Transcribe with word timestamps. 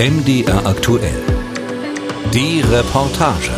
MDR 0.00 0.64
aktuell. 0.64 1.22
Die 2.32 2.62
Reportage. 2.62 3.50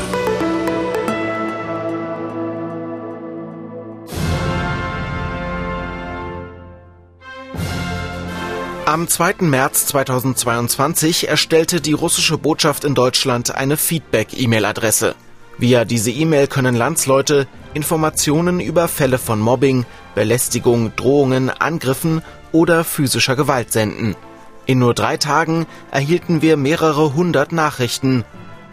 Am 8.86 9.06
2. 9.06 9.34
März 9.42 9.86
2022 9.86 11.28
erstellte 11.28 11.80
die 11.80 11.92
russische 11.92 12.38
Botschaft 12.38 12.82
in 12.82 12.96
Deutschland 12.96 13.54
eine 13.54 13.76
Feedback-E-Mail-Adresse. 13.76 15.14
Via 15.58 15.84
diese 15.84 16.10
E-Mail 16.10 16.48
können 16.48 16.74
Landsleute 16.74 17.46
Informationen 17.72 18.58
über 18.58 18.88
Fälle 18.88 19.18
von 19.18 19.38
Mobbing, 19.38 19.86
Belästigung, 20.16 20.90
Drohungen, 20.96 21.50
Angriffen 21.50 22.20
oder 22.50 22.82
physischer 22.82 23.36
Gewalt 23.36 23.70
senden. 23.70 24.16
In 24.64 24.78
nur 24.78 24.94
drei 24.94 25.16
Tagen 25.16 25.66
erhielten 25.90 26.40
wir 26.40 26.56
mehrere 26.56 27.14
hundert 27.14 27.52
Nachrichten. 27.52 28.24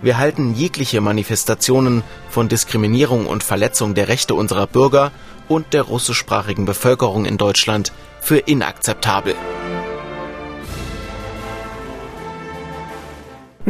Wir 0.02 0.18
halten 0.18 0.54
jegliche 0.54 1.02
Manifestationen 1.02 2.04
von 2.30 2.48
Diskriminierung 2.48 3.26
und 3.26 3.44
Verletzung 3.44 3.96
der 3.96 4.08
Rechte 4.08 4.36
unserer 4.36 4.68
Bürger 4.68 5.12
und 5.48 5.74
der 5.74 5.82
russischsprachigen 5.82 6.66
Bevölkerung 6.66 7.26
in 7.26 7.38
Deutschland 7.38 7.92
für 8.22 8.38
inakzeptabel. 8.38 9.36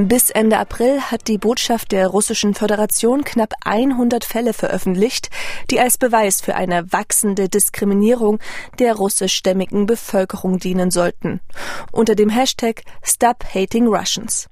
Bis 0.08 0.30
Ende 0.30 0.58
April 0.58 1.02
hat 1.02 1.28
die 1.28 1.38
Botschaft 1.38 1.92
der 1.92 2.08
Russischen 2.08 2.54
Föderation 2.54 3.26
knapp 3.26 3.54
100 3.66 4.24
Fälle 4.24 4.54
veröffentlicht, 4.54 5.30
die 5.70 5.82
als 5.82 5.98
Beweis 5.98 6.40
für 6.40 6.56
eine 6.56 6.94
wachsende 6.94 7.50
Diskriminierung 7.50 8.40
der 8.80 8.96
russischstämmigen 8.96 9.88
Bevölkerung 9.88 10.58
dienen 10.58 10.90
sollten. 10.90 11.42
Unter 11.92 12.16
dem 12.16 12.30
Hashtag 12.30 12.84
Stop 13.04 13.44
Hating 13.54 13.88
Russians. 13.88 14.48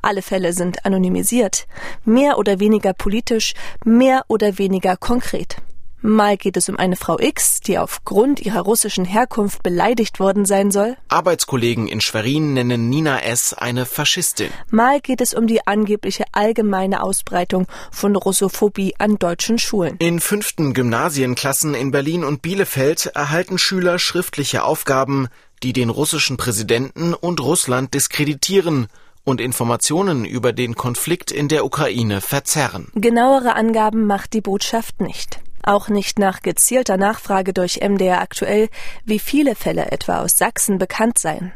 Alle 0.00 0.22
Fälle 0.22 0.52
sind 0.52 0.86
anonymisiert, 0.86 1.66
mehr 2.04 2.38
oder 2.38 2.60
weniger 2.60 2.92
politisch, 2.92 3.54
mehr 3.84 4.24
oder 4.28 4.58
weniger 4.58 4.96
konkret. 4.96 5.56
Mal 6.00 6.36
geht 6.36 6.56
es 6.56 6.68
um 6.68 6.76
eine 6.76 6.94
Frau 6.94 7.18
X, 7.18 7.60
die 7.60 7.76
aufgrund 7.76 8.40
ihrer 8.40 8.60
russischen 8.60 9.04
Herkunft 9.04 9.64
beleidigt 9.64 10.20
worden 10.20 10.44
sein 10.44 10.70
soll. 10.70 10.96
Arbeitskollegen 11.08 11.88
in 11.88 12.00
Schwerin 12.00 12.54
nennen 12.54 12.88
Nina 12.88 13.20
S. 13.22 13.52
eine 13.52 13.84
Faschistin. 13.84 14.50
Mal 14.70 15.00
geht 15.00 15.20
es 15.20 15.34
um 15.34 15.48
die 15.48 15.66
angebliche 15.66 16.24
allgemeine 16.30 17.02
Ausbreitung 17.02 17.66
von 17.90 18.14
Russophobie 18.14 18.94
an 18.98 19.16
deutschen 19.18 19.58
Schulen. 19.58 19.96
In 19.98 20.20
fünften 20.20 20.72
Gymnasienklassen 20.72 21.74
in 21.74 21.90
Berlin 21.90 22.22
und 22.22 22.42
Bielefeld 22.42 23.06
erhalten 23.06 23.58
Schüler 23.58 23.98
schriftliche 23.98 24.62
Aufgaben, 24.62 25.26
die 25.64 25.72
den 25.72 25.90
russischen 25.90 26.36
Präsidenten 26.36 27.12
und 27.12 27.40
Russland 27.40 27.92
diskreditieren 27.94 28.86
und 29.24 29.40
Informationen 29.40 30.24
über 30.24 30.52
den 30.52 30.76
Konflikt 30.76 31.32
in 31.32 31.48
der 31.48 31.64
Ukraine 31.64 32.20
verzerren. 32.20 32.86
Genauere 32.94 33.56
Angaben 33.56 34.06
macht 34.06 34.32
die 34.32 34.40
Botschaft 34.40 35.00
nicht. 35.00 35.40
Auch 35.62 35.88
nicht 35.88 36.18
nach 36.18 36.42
gezielter 36.42 36.96
Nachfrage 36.96 37.52
durch 37.52 37.80
MDR 37.80 38.20
aktuell, 38.20 38.68
wie 39.04 39.18
viele 39.18 39.54
Fälle 39.54 39.90
etwa 39.90 40.20
aus 40.20 40.38
Sachsen 40.38 40.78
bekannt 40.78 41.18
seien. 41.18 41.52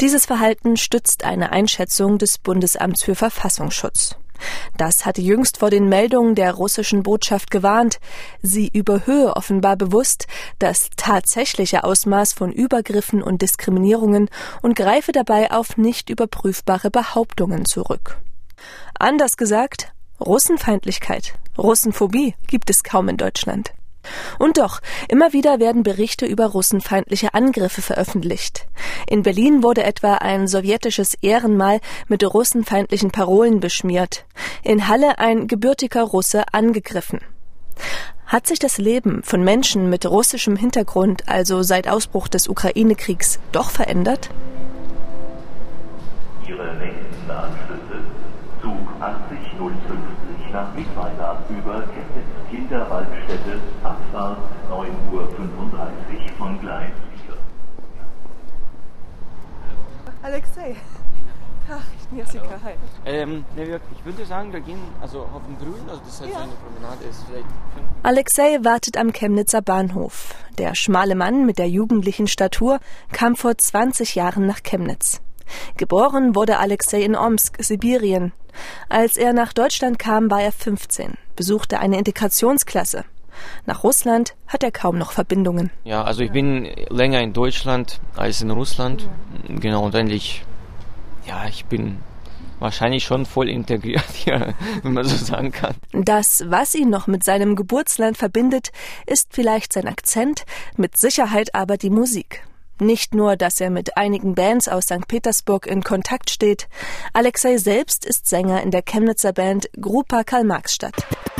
Dieses 0.00 0.26
Verhalten 0.26 0.76
stützt 0.76 1.24
eine 1.24 1.52
Einschätzung 1.52 2.18
des 2.18 2.38
Bundesamts 2.38 3.02
für 3.02 3.14
Verfassungsschutz. 3.14 4.16
Das 4.76 5.04
hatte 5.04 5.20
jüngst 5.20 5.58
vor 5.58 5.70
den 5.70 5.88
Meldungen 5.88 6.34
der 6.34 6.54
russischen 6.54 7.02
Botschaft 7.02 7.50
gewarnt. 7.50 8.00
Sie 8.42 8.68
überhöhe 8.72 9.36
offenbar 9.36 9.76
bewusst 9.76 10.26
das 10.58 10.88
tatsächliche 10.96 11.84
Ausmaß 11.84 12.32
von 12.32 12.52
Übergriffen 12.52 13.22
und 13.22 13.42
Diskriminierungen 13.42 14.30
und 14.62 14.76
greife 14.76 15.12
dabei 15.12 15.50
auf 15.50 15.76
nicht 15.76 16.08
überprüfbare 16.10 16.90
Behauptungen 16.90 17.64
zurück. 17.64 18.18
Anders 18.98 19.36
gesagt, 19.36 19.92
Russenfeindlichkeit, 20.20 21.34
Russenphobie 21.60 22.34
gibt 22.46 22.70
es 22.70 22.82
kaum 22.82 23.08
in 23.08 23.16
Deutschland. 23.16 23.72
Und 24.38 24.56
doch, 24.56 24.80
immer 25.08 25.34
wieder 25.34 25.60
werden 25.60 25.82
Berichte 25.82 26.24
über 26.24 26.46
russenfeindliche 26.46 27.34
Angriffe 27.34 27.82
veröffentlicht. 27.82 28.66
In 29.06 29.22
Berlin 29.22 29.62
wurde 29.62 29.82
etwa 29.82 30.14
ein 30.14 30.48
sowjetisches 30.48 31.14
Ehrenmal 31.20 31.80
mit 32.08 32.24
russenfeindlichen 32.24 33.10
Parolen 33.10 33.60
beschmiert. 33.60 34.24
In 34.62 34.88
Halle 34.88 35.18
ein 35.18 35.48
gebürtiger 35.48 36.02
Russe 36.02 36.44
angegriffen. 36.52 37.20
Hat 38.24 38.46
sich 38.46 38.58
das 38.58 38.78
Leben 38.78 39.22
von 39.22 39.42
Menschen 39.42 39.90
mit 39.90 40.06
russischem 40.06 40.56
Hintergrund 40.56 41.28
also 41.28 41.62
seit 41.62 41.88
Ausbruch 41.88 42.28
des 42.28 42.48
Ukraine-Kriegs 42.48 43.38
doch 43.52 43.70
verändert? 43.70 44.30
Ihre 46.48 46.74
nächsten 46.76 47.30
Anschlüsse 47.30 47.80
Zug 47.80 47.89
80050 47.89 47.89
nach 50.60 50.74
Mittweiler 50.74 51.42
über 51.48 51.82
Chemnitz 51.88 52.50
Kinderwaldstätte, 52.50 53.60
Abfahrt 53.82 54.38
9.35 54.70 55.12
Uhr 55.12 55.28
von 56.36 56.60
Gleis 56.60 56.90
4. 57.26 57.34
Alexei. 60.22 60.76
Ach, 61.72 61.84
Jessica, 62.14 62.58
hi. 62.64 62.72
Ähm, 63.06 63.44
ich 63.56 64.04
würde 64.04 64.26
sagen, 64.26 64.52
wir 64.52 64.60
gehen 64.60 64.80
also 65.00 65.20
auf 65.20 65.42
den 65.46 65.56
Grün, 65.56 65.88
also 65.88 66.02
das 66.04 66.20
heißt, 66.20 66.30
Ja. 66.30 66.38
so 66.38 66.42
eine 66.42 66.52
Promenade 66.52 67.04
ist 67.08 67.24
vielleicht 67.26 67.46
Alexei 68.02 68.58
wartet 68.62 68.96
am 68.98 69.12
Chemnitzer 69.12 69.62
Bahnhof. 69.62 70.34
Der 70.58 70.74
schmale 70.74 71.14
Mann 71.14 71.46
mit 71.46 71.58
der 71.58 71.68
jugendlichen 71.70 72.26
Statur 72.26 72.80
kam 73.12 73.36
vor 73.36 73.56
20 73.56 74.14
Jahren 74.14 74.46
nach 74.46 74.62
Chemnitz. 74.62 75.22
Geboren 75.76 76.34
wurde 76.34 76.58
Alexei 76.58 77.02
in 77.02 77.16
Omsk, 77.16 77.56
Sibirien. 77.60 78.32
Als 78.88 79.16
er 79.16 79.32
nach 79.32 79.52
Deutschland 79.52 79.98
kam, 79.98 80.30
war 80.30 80.42
er 80.42 80.52
15, 80.52 81.14
besuchte 81.36 81.78
eine 81.78 81.98
Integrationsklasse. 81.98 83.04
Nach 83.66 83.84
Russland 83.84 84.34
hat 84.46 84.62
er 84.62 84.72
kaum 84.72 84.98
noch 84.98 85.12
Verbindungen. 85.12 85.70
Ja, 85.84 86.02
also 86.04 86.22
ich 86.22 86.32
bin 86.32 86.68
länger 86.88 87.20
in 87.20 87.32
Deutschland 87.32 88.00
als 88.16 88.42
in 88.42 88.50
Russland. 88.50 89.08
Genau, 89.48 89.84
und 89.84 89.94
eigentlich, 89.94 90.44
ja, 91.26 91.46
ich 91.48 91.64
bin 91.64 91.98
wahrscheinlich 92.58 93.04
schon 93.04 93.24
voll 93.26 93.48
integriert 93.48 94.10
hier, 94.12 94.54
wenn 94.82 94.92
man 94.92 95.04
so 95.04 95.16
sagen 95.16 95.50
kann. 95.50 95.74
Das, 95.92 96.44
was 96.48 96.74
ihn 96.74 96.90
noch 96.90 97.06
mit 97.06 97.24
seinem 97.24 97.56
Geburtsland 97.56 98.16
verbindet, 98.16 98.70
ist 99.06 99.28
vielleicht 99.32 99.72
sein 99.72 99.88
Akzent, 99.88 100.44
mit 100.76 100.96
Sicherheit 100.96 101.54
aber 101.54 101.76
die 101.76 101.90
Musik. 101.90 102.44
Nicht 102.80 103.14
nur, 103.14 103.36
dass 103.36 103.60
er 103.60 103.68
mit 103.68 103.98
einigen 103.98 104.34
Bands 104.34 104.66
aus 104.66 104.84
St. 104.84 105.06
Petersburg 105.06 105.66
in 105.66 105.82
Kontakt 105.82 106.30
steht. 106.30 106.66
Alexei 107.12 107.58
selbst 107.58 108.06
ist 108.06 108.26
Sänger 108.26 108.62
in 108.62 108.70
der 108.70 108.82
Chemnitzer 108.82 109.34
Band 109.34 109.68
Grupa 109.78 110.24
Karl-Marx-Stadt. 110.24 110.94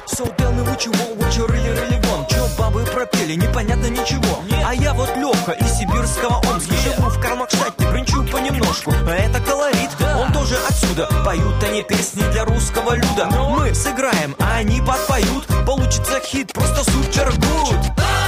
So 0.04 0.26
tell 0.36 0.52
me 0.52 0.60
what 0.66 0.84
you 0.84 0.92
want, 0.92 1.18
what 1.18 1.34
you 1.38 1.46
really, 1.46 1.70
really 1.80 1.98
want. 2.10 2.28
Чё 2.28 2.46
бабы 2.58 2.84
пропели, 2.84 3.36
непонятно 3.36 3.86
ничего. 3.86 4.42
А 4.66 4.74
я 4.74 4.92
вот 4.92 5.16
Лёха 5.16 5.52
из 5.52 5.78
сибирского 5.78 6.42
Омска. 6.46 6.74
Живу 6.74 7.08
в 7.08 7.18
Кармакштадте, 7.18 7.88
бренчу 7.88 8.22
понемножку. 8.26 8.92
А 8.92 9.14
это 9.14 9.40
колорит, 9.40 9.90
он 10.18 10.30
тоже 10.34 10.56
отсюда. 10.68 11.08
Поют 11.24 11.62
они 11.64 11.82
песни 11.84 12.22
для 12.32 12.44
русского 12.44 12.96
люда. 12.96 13.30
Мы 13.30 13.74
сыграем, 13.74 14.36
а 14.38 14.56
они 14.58 14.82
подпоют. 14.82 15.46
Получится 15.64 16.20
хит, 16.20 16.52
просто 16.52 16.84
супер 16.90 17.32
гуд 17.38 18.19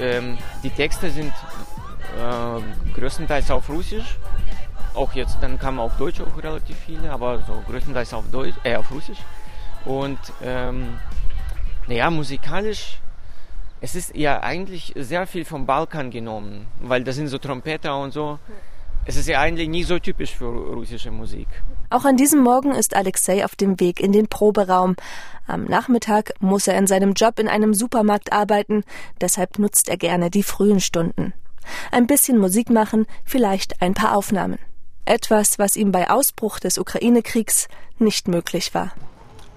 ähm, 0.00 0.38
die 0.62 0.70
Texte 0.70 1.10
sind 1.10 1.32
äh, 2.18 2.92
größtenteils 2.94 3.50
auf 3.50 3.68
Russisch. 3.68 4.16
Auch 4.94 5.12
jetzt, 5.12 5.38
dann 5.40 5.58
kamen 5.58 5.78
auch 5.78 5.92
Deutsch 5.96 6.20
auch 6.20 6.42
relativ 6.42 6.76
viele, 6.76 7.10
aber 7.10 7.38
so 7.46 7.62
größtenteils 7.68 8.12
auf 8.14 8.24
Deutsch, 8.30 8.56
äh, 8.64 8.76
auf 8.76 8.90
Russisch. 8.90 9.18
Und 9.84 10.18
ähm, 10.42 10.98
naja, 11.86 12.10
musikalisch, 12.10 12.98
es 13.80 13.94
ist 13.94 14.14
ja 14.14 14.42
eigentlich 14.42 14.92
sehr 14.96 15.26
viel 15.26 15.44
vom 15.44 15.64
Balkan 15.64 16.10
genommen, 16.10 16.66
weil 16.80 17.04
da 17.04 17.12
sind 17.12 17.28
so 17.28 17.38
Trompeter 17.38 17.98
und 17.98 18.12
so. 18.12 18.38
Es 19.06 19.16
ist 19.16 19.28
ja 19.28 19.40
eigentlich 19.40 19.68
nicht 19.68 19.86
so 19.86 19.98
typisch 19.98 20.34
für 20.34 20.46
russische 20.46 21.10
Musik. 21.10 21.48
Auch 21.92 22.04
an 22.04 22.16
diesem 22.16 22.40
Morgen 22.40 22.70
ist 22.70 22.94
Alexei 22.94 23.44
auf 23.44 23.56
dem 23.56 23.80
Weg 23.80 23.98
in 23.98 24.12
den 24.12 24.28
Proberaum. 24.28 24.94
Am 25.48 25.64
Nachmittag 25.64 26.32
muss 26.38 26.68
er 26.68 26.78
in 26.78 26.86
seinem 26.86 27.14
Job 27.14 27.40
in 27.40 27.48
einem 27.48 27.74
Supermarkt 27.74 28.32
arbeiten, 28.32 28.84
deshalb 29.20 29.58
nutzt 29.58 29.88
er 29.88 29.96
gerne 29.96 30.30
die 30.30 30.44
frühen 30.44 30.78
Stunden. 30.78 31.34
Ein 31.90 32.06
bisschen 32.06 32.38
Musik 32.38 32.70
machen, 32.70 33.06
vielleicht 33.24 33.82
ein 33.82 33.94
paar 33.94 34.16
Aufnahmen. 34.16 34.60
Etwas, 35.04 35.58
was 35.58 35.74
ihm 35.74 35.90
bei 35.90 36.08
Ausbruch 36.08 36.60
des 36.60 36.78
Ukraine-Kriegs 36.78 37.66
nicht 37.98 38.28
möglich 38.28 38.72
war. 38.72 38.92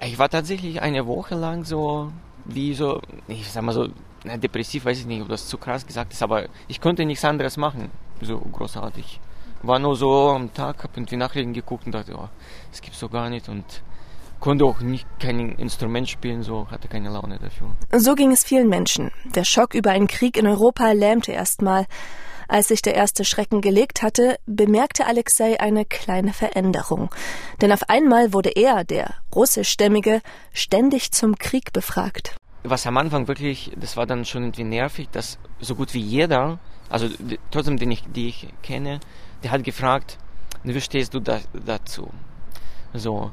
Ich 0.00 0.18
war 0.18 0.28
tatsächlich 0.28 0.82
eine 0.82 1.06
Woche 1.06 1.36
lang 1.36 1.64
so, 1.64 2.10
wie 2.44 2.74
so, 2.74 3.00
ich 3.28 3.48
sag 3.48 3.62
mal 3.62 3.72
so, 3.72 3.90
depressiv, 4.24 4.86
weiß 4.86 4.98
ich 4.98 5.06
nicht, 5.06 5.22
ob 5.22 5.28
das 5.28 5.46
zu 5.46 5.56
krass 5.56 5.86
gesagt 5.86 6.12
ist, 6.12 6.22
aber 6.22 6.46
ich 6.66 6.80
konnte 6.80 7.04
nichts 7.04 7.24
anderes 7.24 7.56
machen, 7.56 7.92
so 8.20 8.38
großartig. 8.38 9.20
War 9.66 9.78
nur 9.78 9.96
so 9.96 10.30
am 10.30 10.52
Tag, 10.52 10.84
hab 10.84 10.96
irgendwie 10.96 11.16
Nachrichten 11.16 11.54
geguckt 11.54 11.86
und 11.86 11.92
dachte, 11.92 12.14
oh, 12.16 12.28
das 12.70 12.82
gibt's 12.82 13.00
doch 13.00 13.10
gar 13.10 13.30
nicht 13.30 13.48
und 13.48 13.64
konnte 14.38 14.66
auch 14.66 14.80
nicht 14.80 15.06
kein 15.18 15.52
Instrument 15.56 16.06
spielen, 16.06 16.42
so 16.42 16.68
hatte 16.70 16.86
keine 16.86 17.08
Laune 17.08 17.38
dafür. 17.38 17.74
So 17.96 18.14
ging 18.14 18.30
es 18.30 18.44
vielen 18.44 18.68
Menschen. 18.68 19.10
Der 19.34 19.44
Schock 19.44 19.72
über 19.72 19.90
einen 19.90 20.06
Krieg 20.06 20.36
in 20.36 20.46
Europa 20.46 20.92
lähmte 20.92 21.32
erstmal. 21.32 21.86
Als 22.46 22.68
sich 22.68 22.82
der 22.82 22.94
erste 22.94 23.24
Schrecken 23.24 23.62
gelegt 23.62 24.02
hatte, 24.02 24.36
bemerkte 24.44 25.06
Alexei 25.06 25.58
eine 25.58 25.86
kleine 25.86 26.34
Veränderung. 26.34 27.08
Denn 27.62 27.72
auf 27.72 27.88
einmal 27.88 28.34
wurde 28.34 28.50
er, 28.50 28.84
der 28.84 29.14
russischstämmige, 29.34 30.20
ständig 30.52 31.12
zum 31.12 31.38
Krieg 31.38 31.72
befragt. 31.72 32.36
Was 32.64 32.86
am 32.86 32.98
Anfang 32.98 33.28
wirklich, 33.28 33.72
das 33.76 33.96
war 33.96 34.04
dann 34.04 34.26
schon 34.26 34.42
irgendwie 34.42 34.64
nervig, 34.64 35.08
dass 35.10 35.38
so 35.58 35.74
gut 35.74 35.94
wie 35.94 36.00
jeder, 36.00 36.58
also 36.90 37.08
trotzdem, 37.50 37.78
den 37.78 37.90
ich, 37.90 38.04
die 38.14 38.28
ich 38.28 38.48
kenne, 38.62 39.00
der 39.44 39.50
hat 39.50 39.62
gefragt, 39.62 40.18
wie 40.64 40.80
stehst 40.80 41.12
du 41.14 41.20
da, 41.20 41.40
dazu? 41.66 42.10
So. 42.94 43.30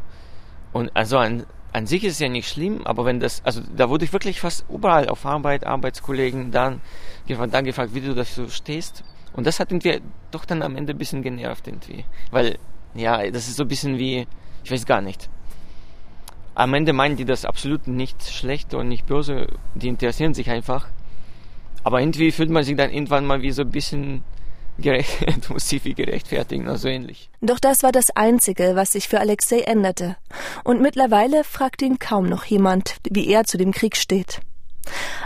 Und 0.74 0.92
also 0.94 1.18
an, 1.18 1.46
an 1.72 1.88
sich 1.88 2.04
ist 2.04 2.14
es 2.14 2.20
ja 2.20 2.28
nicht 2.28 2.50
schlimm, 2.50 2.86
aber 2.86 3.06
wenn 3.06 3.22
das, 3.22 3.44
also 3.46 3.62
da 3.76 3.90
wurde 3.90 4.04
ich 4.04 4.14
wirklich 4.14 4.42
fast 4.42 4.66
überall 4.70 5.08
auf 5.08 5.26
Arbeit, 5.26 5.66
Arbeitskollegen, 5.66 6.52
dann, 6.52 6.82
dann 7.28 7.66
gefragt, 7.66 7.96
wie 7.96 8.02
du 8.02 8.14
dazu 8.14 8.50
stehst. 8.50 9.06
Und 9.34 9.48
das 9.48 9.62
hat 9.62 9.72
irgendwie 9.72 10.02
doch 10.32 10.44
dann 10.44 10.62
am 10.62 10.76
Ende 10.76 10.94
ein 10.94 10.98
bisschen 10.98 11.24
genervt 11.24 11.68
irgendwie. 11.68 12.04
Weil, 12.30 12.58
ja, 12.94 13.32
das 13.32 13.48
ist 13.48 13.56
so 13.56 13.64
ein 13.64 13.70
bisschen 13.70 13.98
wie, 13.98 14.28
ich 14.66 14.72
weiß 14.72 14.86
gar 14.86 15.00
nicht. 15.00 15.30
Am 16.54 16.74
Ende 16.74 16.92
meinen 16.92 17.16
die 17.16 17.24
das 17.24 17.46
absolut 17.46 17.88
nicht 17.88 18.22
schlecht 18.24 18.74
und 18.74 18.90
nicht 18.90 19.08
böse, 19.08 19.48
die 19.76 19.88
interessieren 19.88 20.34
sich 20.34 20.50
einfach. 20.50 20.88
Aber 21.86 22.02
irgendwie 22.02 22.34
fühlt 22.34 22.50
man 22.50 22.64
sich 22.64 22.76
dann 22.76 22.92
irgendwann 22.92 23.26
mal 23.26 23.42
wie 23.42 23.52
so 23.52 23.62
ein 23.62 23.72
bisschen 23.72 24.24
gerecht, 24.78 25.50
muss 25.50 25.70
sich 25.70 25.84
wie 25.86 25.94
gerechtfertigen 25.94 26.68
oder 26.68 26.78
so 26.78 26.88
ähnlich. 26.88 27.30
Doch 27.42 27.60
das 27.60 27.84
war 27.84 27.92
das 27.92 28.12
Einzige, 28.16 28.76
was 28.76 28.94
sich 28.94 29.08
für 29.08 29.20
Alexei 29.20 29.60
änderte. 29.62 30.18
Und 30.64 30.82
mittlerweile 30.82 31.44
fragt 31.44 31.82
ihn 31.82 32.00
kaum 32.00 32.28
noch 32.28 32.46
jemand, 32.46 32.96
wie 33.10 33.28
er 33.28 33.44
zu 33.44 33.58
dem 33.58 33.72
Krieg 33.72 33.96
steht. 33.98 34.42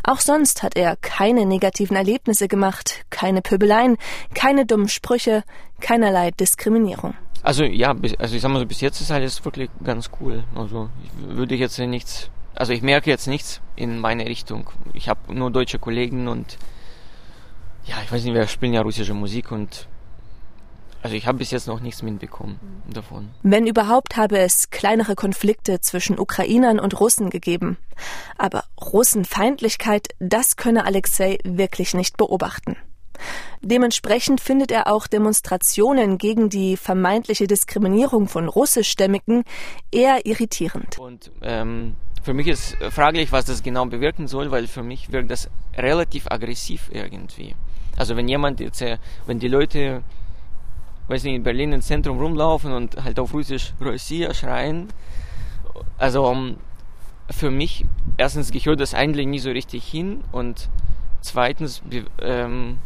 Auch 0.04 0.20
sonst 0.20 0.64
hat 0.64 0.76
er 0.76 0.98
keine 0.98 1.46
negativen 1.46 1.96
Erlebnisse 1.96 2.48
gemacht, 2.48 3.06
keine 3.10 3.42
Pöbeleien, 3.42 3.98
keine 4.34 4.66
dummen 4.66 4.90
Sprüche, 4.90 5.44
keinerlei 5.80 6.32
Diskriminierung. 6.32 7.16
Also 7.42 7.64
ja, 7.64 7.96
also 8.18 8.36
ich 8.36 8.42
sag 8.42 8.50
mal 8.50 8.60
so, 8.60 8.66
bis 8.66 8.82
jetzt 8.82 9.02
ist 9.02 9.12
alles 9.12 9.44
wirklich 9.46 9.70
ganz 9.84 10.10
cool. 10.20 10.44
Also 10.56 10.90
ich 11.04 11.38
würde 11.38 11.56
jetzt 11.56 11.78
nichts, 11.80 12.30
also 12.56 12.74
ich 12.74 12.82
merke 12.82 13.10
jetzt 13.10 13.28
nichts 13.28 13.62
in 13.76 14.00
meine 14.00 14.26
Richtung. 14.26 14.70
Ich 14.94 15.10
habe 15.10 15.34
nur 15.34 15.52
deutsche 15.52 15.80
Kollegen 15.80 16.28
und 16.28 16.58
ja, 17.86 17.96
ich 18.04 18.12
weiß 18.12 18.24
nicht, 18.24 18.34
wir 18.34 18.48
spielen 18.48 18.74
ja 18.74 18.82
russische 18.82 19.14
Musik 19.14 19.52
und 19.52 19.88
also 21.06 21.16
ich 21.16 21.28
habe 21.28 21.38
bis 21.38 21.52
jetzt 21.52 21.68
noch 21.68 21.82
nichts 21.82 22.02
mitbekommen 22.02 22.60
davon. 22.92 23.30
Wenn 23.44 23.68
überhaupt 23.68 24.18
habe 24.18 24.40
es 24.40 24.72
kleinere 24.72 25.14
Konflikte 25.14 25.80
zwischen 25.80 26.18
Ukrainern 26.18 26.80
und 26.80 27.00
Russen 27.00 27.30
gegeben. 27.30 27.78
Aber 28.40 28.64
Russenfeindlichkeit, 28.82 30.08
das 30.18 30.56
könne 30.56 30.84
Alexei 30.84 31.38
wirklich 31.44 31.94
nicht 31.94 32.18
beobachten. 32.18 32.76
Dementsprechend 33.62 34.42
findet 34.42 34.72
er 34.72 34.92
auch 34.92 35.06
Demonstrationen 35.06 36.18
gegen 36.18 36.50
die 36.50 36.76
vermeintliche 36.76 37.46
Diskriminierung 37.46 38.28
von 38.28 38.48
Russischstämmigen 38.48 39.44
eher 39.92 40.26
irritierend. 40.26 40.98
Und 40.98 41.32
ähm, 41.44 41.98
für 42.24 42.34
mich 42.34 42.48
ist 42.48 42.78
fraglich, 42.90 43.32
was 43.32 43.46
das 43.46 43.62
genau 43.62 43.86
bewirken 43.86 44.28
soll, 44.28 44.50
weil 44.50 44.66
für 44.66 44.82
mich 44.82 45.12
wirkt 45.12 45.30
das 45.30 45.52
relativ 45.78 46.26
aggressiv 46.32 46.90
irgendwie. 46.92 47.54
Also 47.98 48.16
wenn 48.16 48.28
jemand 48.28 48.60
jetzt, 48.60 48.82
äh, 48.82 48.98
wenn 49.26 49.40
die 49.40 49.48
Leute, 49.48 50.04
weiß 51.08 51.24
nicht, 51.24 51.36
in 51.36 51.44
Berlin 51.44 51.72
im 51.72 51.82
Zentrum 51.82 52.20
rumlaufen 52.20 52.74
und 52.74 53.04
halt 53.04 53.20
auf 53.20 53.34
Russisch 53.34 53.74
Russia 53.82 54.34
schreien, 54.34 54.90
also 55.98 56.28
um, 56.28 56.58
für 57.30 57.52
mich, 57.52 57.86
erstens 58.18 58.52
gehört 58.52 58.80
das 58.80 58.94
eigentlich 58.94 59.28
nie 59.28 59.40
so 59.40 59.50
richtig 59.50 59.86
hin 59.86 60.24
und 60.32 60.70
zweitens, 61.22 61.82
ähm, 62.22 62.78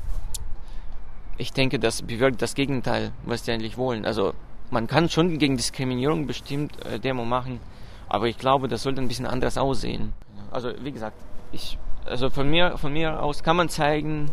ich 1.37 1.53
denke, 1.53 1.79
das 1.79 2.01
bewirkt 2.01 2.41
das 2.41 2.55
Gegenteil, 2.55 3.11
was 3.25 3.43
die 3.43 3.51
eigentlich 3.51 3.77
wollen. 3.77 4.05
Also 4.05 4.33
man 4.71 4.87
kann 4.87 5.09
schon 5.09 5.37
gegen 5.39 5.57
Diskriminierung 5.57 6.27
bestimmt 6.27 6.85
äh, 6.85 6.99
Demo 6.99 7.25
machen, 7.25 7.59
aber 8.07 8.27
ich 8.27 8.37
glaube, 8.37 8.67
das 8.67 8.83
sollte 8.83 9.01
ein 9.01 9.07
bisschen 9.07 9.25
anders 9.25 9.57
aussehen. 9.57 10.13
Also 10.51 10.71
wie 10.81 10.91
gesagt, 10.91 11.17
ich, 11.51 11.77
also 12.05 12.29
von 12.29 12.49
mir, 12.49 12.77
von 12.77 12.93
mir 12.93 13.21
aus 13.21 13.43
kann 13.43 13.55
man 13.55 13.69
zeigen, 13.69 14.31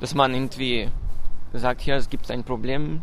dass 0.00 0.14
man 0.14 0.34
irgendwie 0.34 0.88
sagt, 1.52 1.80
hier, 1.80 1.96
es 1.96 2.08
gibt 2.10 2.30
ein 2.30 2.44
Problem, 2.44 3.00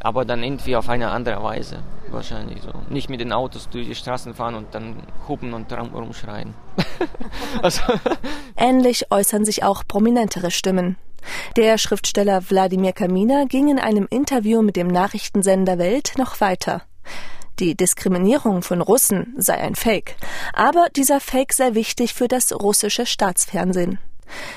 aber 0.00 0.24
dann 0.24 0.42
irgendwie 0.42 0.76
auf 0.76 0.88
eine 0.88 1.10
andere 1.10 1.42
Weise 1.42 1.82
wahrscheinlich 2.08 2.62
so. 2.62 2.72
Nicht 2.88 3.08
mit 3.08 3.20
den 3.20 3.32
Autos 3.32 3.68
durch 3.68 3.86
die 3.86 3.94
Straßen 3.94 4.34
fahren 4.34 4.54
und 4.54 4.74
dann 4.74 5.02
hupen 5.28 5.52
und 5.54 5.72
rumschreien. 5.72 6.54
also. 7.62 7.82
Ähnlich 8.56 9.10
äußern 9.10 9.44
sich 9.44 9.62
auch 9.62 9.84
prominentere 9.86 10.50
Stimmen. 10.50 10.96
Der 11.56 11.76
Schriftsteller 11.78 12.48
Wladimir 12.48 12.92
Kamina 12.92 13.44
ging 13.44 13.68
in 13.68 13.78
einem 13.78 14.06
Interview 14.10 14.62
mit 14.62 14.76
dem 14.76 14.88
Nachrichtensender 14.88 15.78
Welt 15.78 16.14
noch 16.16 16.40
weiter. 16.40 16.82
Die 17.58 17.74
Diskriminierung 17.74 18.62
von 18.62 18.80
Russen 18.80 19.34
sei 19.36 19.58
ein 19.58 19.74
Fake, 19.74 20.16
aber 20.54 20.86
dieser 20.96 21.20
Fake 21.20 21.52
sei 21.52 21.74
wichtig 21.74 22.14
für 22.14 22.26
das 22.26 22.52
russische 22.52 23.04
Staatsfernsehen. 23.04 23.98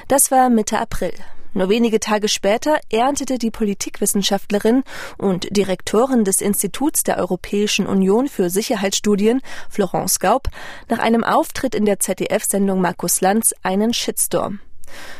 Das 0.07 0.31
war 0.31 0.49
Mitte 0.49 0.79
April. 0.79 1.13
Nur 1.55 1.69
wenige 1.69 1.99
Tage 1.99 2.29
später 2.29 2.79
erntete 2.91 3.37
die 3.37 3.51
Politikwissenschaftlerin 3.51 4.83
und 5.17 5.55
Direktorin 5.55 6.23
des 6.23 6.41
Instituts 6.41 7.03
der 7.03 7.17
Europäischen 7.19 7.85
Union 7.85 8.27
für 8.27 8.49
Sicherheitsstudien, 8.49 9.41
Florence 9.69 10.19
Gaub, 10.19 10.47
nach 10.89 10.97
einem 10.97 11.23
Auftritt 11.23 11.75
in 11.75 11.85
der 11.85 11.99
ZDF-Sendung 11.99 12.81
Markus 12.81 13.21
Lanz 13.21 13.53
einen 13.61 13.93
Shitstorm. 13.93 14.61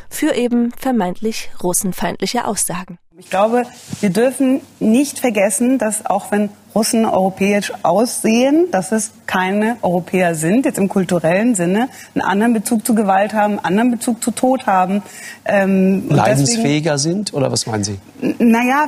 Für 0.09 0.33
eben 0.33 0.71
vermeintlich 0.71 1.50
russenfeindliche 1.61 2.45
Aussagen. 2.45 2.97
Ich 3.17 3.29
glaube, 3.29 3.63
wir 4.01 4.09
dürfen 4.09 4.61
nicht 4.79 5.19
vergessen, 5.19 5.77
dass 5.77 6.05
auch 6.05 6.31
wenn 6.31 6.50
Russen 6.75 7.06
europäisch 7.06 7.72
aussehen, 7.84 8.68
dass 8.72 8.92
es 8.92 9.12
keine 9.28 9.78
Europäer 9.81 10.36
sind, 10.36 10.66
jetzt 10.66 10.78
im 10.78 10.90
kulturellen 10.90 11.56
Sinne, 11.56 11.90
einen 12.14 12.22
anderen 12.22 12.54
Bezug 12.54 12.86
zu 12.86 12.96
Gewalt 12.96 13.34
haben, 13.34 13.60
einen 13.60 13.66
anderen 13.66 13.92
Bezug 13.92 14.24
zu 14.24 14.31
Tod 14.31 14.66
haben. 14.66 15.04
Ähm, 15.46 16.10
Leidensfähiger 16.10 16.94
deswegen, 16.94 17.16
sind 17.16 17.34
oder 17.34 17.52
was 17.52 17.66
meinen 17.68 17.84
Sie? 17.84 18.00
Naja, 18.40 18.88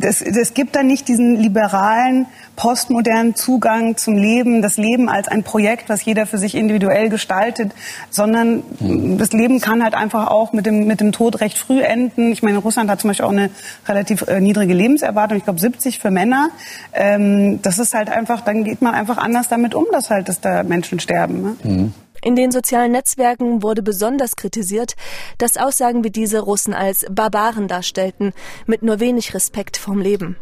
es 0.00 0.54
gibt 0.54 0.76
da 0.76 0.82
nicht 0.82 1.08
diesen 1.08 1.36
liberalen, 1.36 2.26
postmodernen 2.56 3.34
Zugang 3.34 3.96
zum 3.96 4.16
Leben, 4.16 4.62
das 4.62 4.76
Leben 4.76 5.08
als 5.08 5.28
ein 5.28 5.42
Projekt, 5.42 5.88
was 5.88 6.04
jeder 6.04 6.26
für 6.26 6.38
sich 6.38 6.54
individuell 6.54 7.08
gestaltet, 7.08 7.72
sondern 8.10 8.62
hm. 8.78 9.18
das 9.18 9.32
Leben 9.32 9.60
kann 9.60 9.82
halt 9.82 9.94
einfach 9.94 10.28
auch 10.28 10.52
mit 10.52 10.66
dem, 10.66 10.86
mit 10.86 11.00
dem 11.00 11.12
Tod 11.12 11.40
recht 11.40 11.58
früh 11.58 11.80
enden. 11.80 12.30
Ich 12.30 12.42
meine, 12.42 12.58
Russland 12.58 12.90
hat 12.90 13.00
zum 13.00 13.08
Beispiel 13.08 13.26
auch 13.26 13.32
eine 13.32 13.50
relativ 13.88 14.22
äh, 14.28 14.40
niedrige 14.40 14.74
Lebenserwartung, 14.74 15.38
ich 15.38 15.44
glaube 15.44 15.58
70 15.58 15.98
für 15.98 16.11
Männer. 16.12 16.50
Ähm, 16.92 17.60
das 17.62 17.78
ist 17.78 17.94
halt 17.94 18.10
einfach, 18.10 18.42
dann 18.42 18.64
geht 18.64 18.82
man 18.82 18.94
einfach 18.94 19.18
anders 19.18 19.48
damit 19.48 19.74
um, 19.74 19.86
dass 19.92 20.10
halt 20.10 20.28
dass 20.28 20.40
da 20.40 20.62
Menschen 20.62 21.00
sterben. 21.00 21.42
Ne? 21.42 21.56
Mhm. 21.62 21.94
In 22.24 22.36
den 22.36 22.52
sozialen 22.52 22.92
Netzwerken 22.92 23.64
wurde 23.64 23.82
besonders 23.82 24.36
kritisiert, 24.36 24.94
dass 25.38 25.56
Aussagen 25.56 26.04
wie 26.04 26.10
diese 26.10 26.38
Russen 26.38 26.72
als 26.72 27.04
Barbaren 27.10 27.66
darstellten, 27.66 28.32
mit 28.64 28.84
nur 28.84 29.00
wenig 29.00 29.34
Respekt 29.34 29.76
vom 29.76 30.00
Leben. 30.00 30.36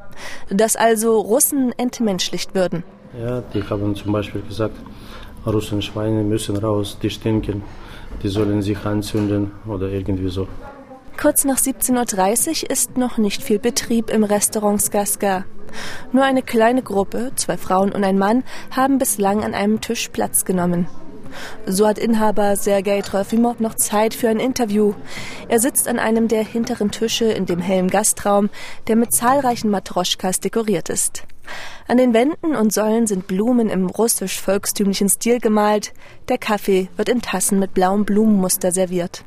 Dass 0.50 0.76
also 0.76 1.18
Russen 1.18 1.72
entmenschlicht 1.78 2.54
würden. 2.54 2.84
Ja, 3.18 3.40
die 3.40 3.62
haben 3.62 3.96
zum 3.96 4.12
Beispiel 4.12 4.42
gesagt, 4.42 4.76
Russen 5.46 5.80
Schweine 5.80 6.22
müssen 6.22 6.56
raus, 6.56 6.98
die 7.02 7.08
stinken, 7.08 7.62
die 8.22 8.28
sollen 8.28 8.60
sich 8.60 8.84
anzünden 8.84 9.52
oder 9.66 9.88
irgendwie 9.88 10.28
so. 10.28 10.48
Kurz 11.18 11.44
nach 11.44 11.58
17.30 11.58 12.64
Uhr 12.64 12.70
ist 12.70 12.98
noch 12.98 13.18
nicht 13.18 13.42
viel 13.42 13.58
Betrieb 13.58 14.10
im 14.10 14.24
Restaurant 14.24 14.80
Skaska. 14.80 15.44
Nur 16.12 16.24
eine 16.24 16.42
kleine 16.42 16.82
Gruppe, 16.82 17.32
zwei 17.36 17.56
Frauen 17.56 17.92
und 17.92 18.04
ein 18.04 18.18
Mann, 18.18 18.44
haben 18.70 18.98
bislang 18.98 19.44
an 19.44 19.54
einem 19.54 19.80
Tisch 19.80 20.08
Platz 20.08 20.44
genommen. 20.44 20.88
So 21.66 21.86
hat 21.86 21.98
Inhaber 21.98 22.56
Sergei 22.56 23.02
Trofimov 23.02 23.60
noch 23.60 23.74
Zeit 23.74 24.14
für 24.14 24.28
ein 24.28 24.40
Interview. 24.40 24.94
Er 25.48 25.60
sitzt 25.60 25.88
an 25.88 25.98
einem 25.98 26.28
der 26.28 26.44
hinteren 26.44 26.90
Tische 26.90 27.26
in 27.26 27.46
dem 27.46 27.60
hellen 27.60 27.88
Gastraum, 27.88 28.50
der 28.88 28.96
mit 28.96 29.12
zahlreichen 29.12 29.70
Matroschkas 29.70 30.40
dekoriert 30.40 30.88
ist. 30.88 31.24
An 31.88 31.98
den 31.98 32.14
Wänden 32.14 32.54
und 32.54 32.72
Säulen 32.72 33.06
sind 33.06 33.26
Blumen 33.26 33.68
im 33.68 33.86
russisch-volkstümlichen 33.86 35.08
Stil 35.08 35.40
gemalt. 35.40 35.92
Der 36.28 36.38
Kaffee 36.38 36.88
wird 36.96 37.08
in 37.08 37.22
Tassen 37.22 37.58
mit 37.58 37.74
blauem 37.74 38.04
Blumenmuster 38.04 38.70
serviert. 38.70 39.24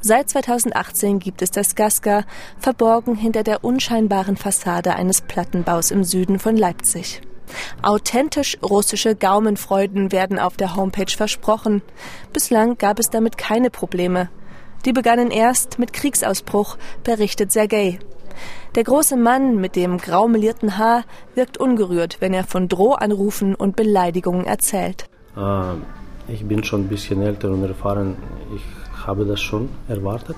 Seit 0.00 0.30
2018 0.30 1.18
gibt 1.18 1.42
es 1.42 1.50
das 1.50 1.74
Gaska, 1.74 2.24
verborgen 2.58 3.14
hinter 3.14 3.42
der 3.42 3.64
unscheinbaren 3.64 4.36
Fassade 4.36 4.94
eines 4.94 5.20
Plattenbaus 5.20 5.90
im 5.90 6.04
Süden 6.04 6.38
von 6.38 6.56
Leipzig. 6.56 7.20
Authentisch 7.82 8.58
russische 8.62 9.14
Gaumenfreuden 9.14 10.12
werden 10.12 10.38
auf 10.38 10.56
der 10.56 10.76
Homepage 10.76 11.12
versprochen. 11.14 11.82
Bislang 12.32 12.76
gab 12.78 12.98
es 12.98 13.10
damit 13.10 13.38
keine 13.38 13.70
Probleme. 13.70 14.28
Die 14.84 14.92
begannen 14.92 15.30
erst 15.30 15.78
mit 15.78 15.92
Kriegsausbruch, 15.92 16.76
berichtet 17.02 17.52
Sergei. 17.52 17.98
Der 18.74 18.84
große 18.84 19.16
Mann 19.16 19.56
mit 19.56 19.74
dem 19.74 19.98
graumelierten 19.98 20.76
Haar 20.76 21.04
wirkt 21.34 21.58
ungerührt, 21.58 22.18
wenn 22.20 22.34
er 22.34 22.44
von 22.44 22.68
Drohanrufen 22.68 23.54
und 23.54 23.74
Beleidigungen 23.74 24.44
erzählt. 24.44 25.08
Ah, 25.34 25.74
ich 26.28 26.44
bin 26.44 26.62
schon 26.62 26.82
ein 26.82 26.88
bisschen 26.88 27.22
älter 27.22 27.50
und 27.50 27.62
erfahren. 27.64 28.16
Ich 28.54 28.62
habe 29.06 29.24
das 29.24 29.40
schon 29.40 29.68
erwartet. 29.88 30.36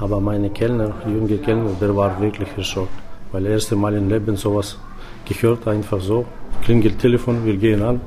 Aber 0.00 0.20
meine 0.20 0.50
Kellner, 0.50 0.94
junge 1.06 1.38
Kellner, 1.38 1.72
der 1.80 1.94
war 1.94 2.20
wirklich 2.20 2.54
geschockt. 2.56 2.92
Weil 3.32 3.44
das 3.44 3.52
erste 3.52 3.76
Mal 3.76 3.94
im 3.94 4.08
Leben 4.08 4.36
sowas 4.36 4.78
gehört, 5.24 5.68
einfach 5.68 6.00
so. 6.00 6.24
Klingelt 6.62 6.98
Telefon, 6.98 7.44
wir 7.44 7.56
gehen 7.56 7.82
an, 7.82 8.00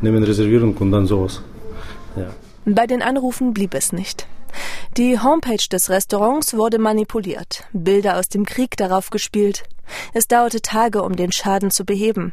nehmen 0.00 0.22
Reservierung 0.22 0.76
und 0.76 0.90
dann 0.90 1.06
sowas. 1.06 1.42
Ja. 2.16 2.28
Bei 2.64 2.86
den 2.86 3.02
Anrufen 3.02 3.52
blieb 3.52 3.74
es 3.74 3.92
nicht. 3.92 4.26
Die 4.96 5.20
Homepage 5.20 5.66
des 5.70 5.90
Restaurants 5.90 6.54
wurde 6.54 6.78
manipuliert, 6.78 7.64
Bilder 7.72 8.18
aus 8.18 8.28
dem 8.28 8.44
Krieg 8.44 8.76
darauf 8.76 9.10
gespielt. 9.10 9.64
Es 10.12 10.28
dauerte 10.28 10.62
Tage, 10.62 11.02
um 11.02 11.16
den 11.16 11.32
Schaden 11.32 11.70
zu 11.70 11.84
beheben. 11.84 12.32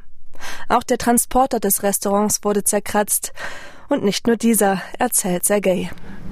Auch 0.70 0.84
der 0.84 0.98
Transporter 0.98 1.60
des 1.60 1.84
Restaurants 1.84 2.44
wurde 2.44 2.63
zerkratzt. 2.63 3.34
Und 3.91 4.05
nicht 4.05 4.25
nur 4.25 4.38
dieser, 4.38 4.81
erzählt 5.00 5.43
Sergei. 5.43 5.89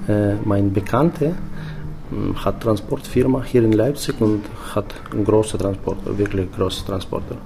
Äh, 0.08 0.36
mein 0.46 0.72
Bekannter 0.72 1.32
hm, 2.08 2.42
hat 2.42 2.62
Transportfirma 2.62 3.42
hier 3.42 3.62
in 3.62 3.72
Leipzig 3.72 4.18
und 4.18 4.44
hat 4.74 4.86
einen 5.12 5.26
großen 5.26 5.58
Transporter, 5.58 6.16
wirklich 6.16 6.50
großen 6.56 6.86
Transporter. 6.86 7.36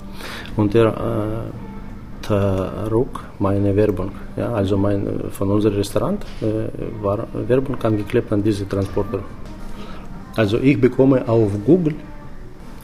Und 0.56 0.73
er 0.76 0.87
äh, 0.87 2.25
trug 2.25 3.25
meine 3.40 3.75
Werbung. 3.75 4.12
Ja, 4.37 4.52
also 4.52 4.76
mein, 4.78 5.33
von 5.33 5.50
unserem 5.50 5.78
Restaurant 5.78 6.25
äh, 6.40 6.44
war 7.02 7.26
Werbung 7.49 7.75
angeklebt 7.83 8.33
an 8.33 8.40
diese 8.40 8.68
Transporter. 8.68 9.18
Also 10.37 10.59
ich 10.59 10.80
bekomme 10.80 11.28
auf 11.28 11.50
Google 11.66 11.97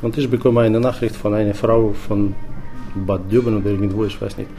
und 0.02 0.18
ich 0.18 0.28
bekomme 0.28 0.62
eine 0.62 0.80
Nachricht 0.80 1.14
von 1.14 1.32
einer 1.34 1.54
Frau 1.54 1.92
von 1.92 2.34
Bad 3.06 3.30
Dürben 3.30 3.58
oder 3.58 3.70
irgendwo, 3.70 4.04
ich 4.04 4.20
weiß 4.20 4.36
nicht. 4.36 4.50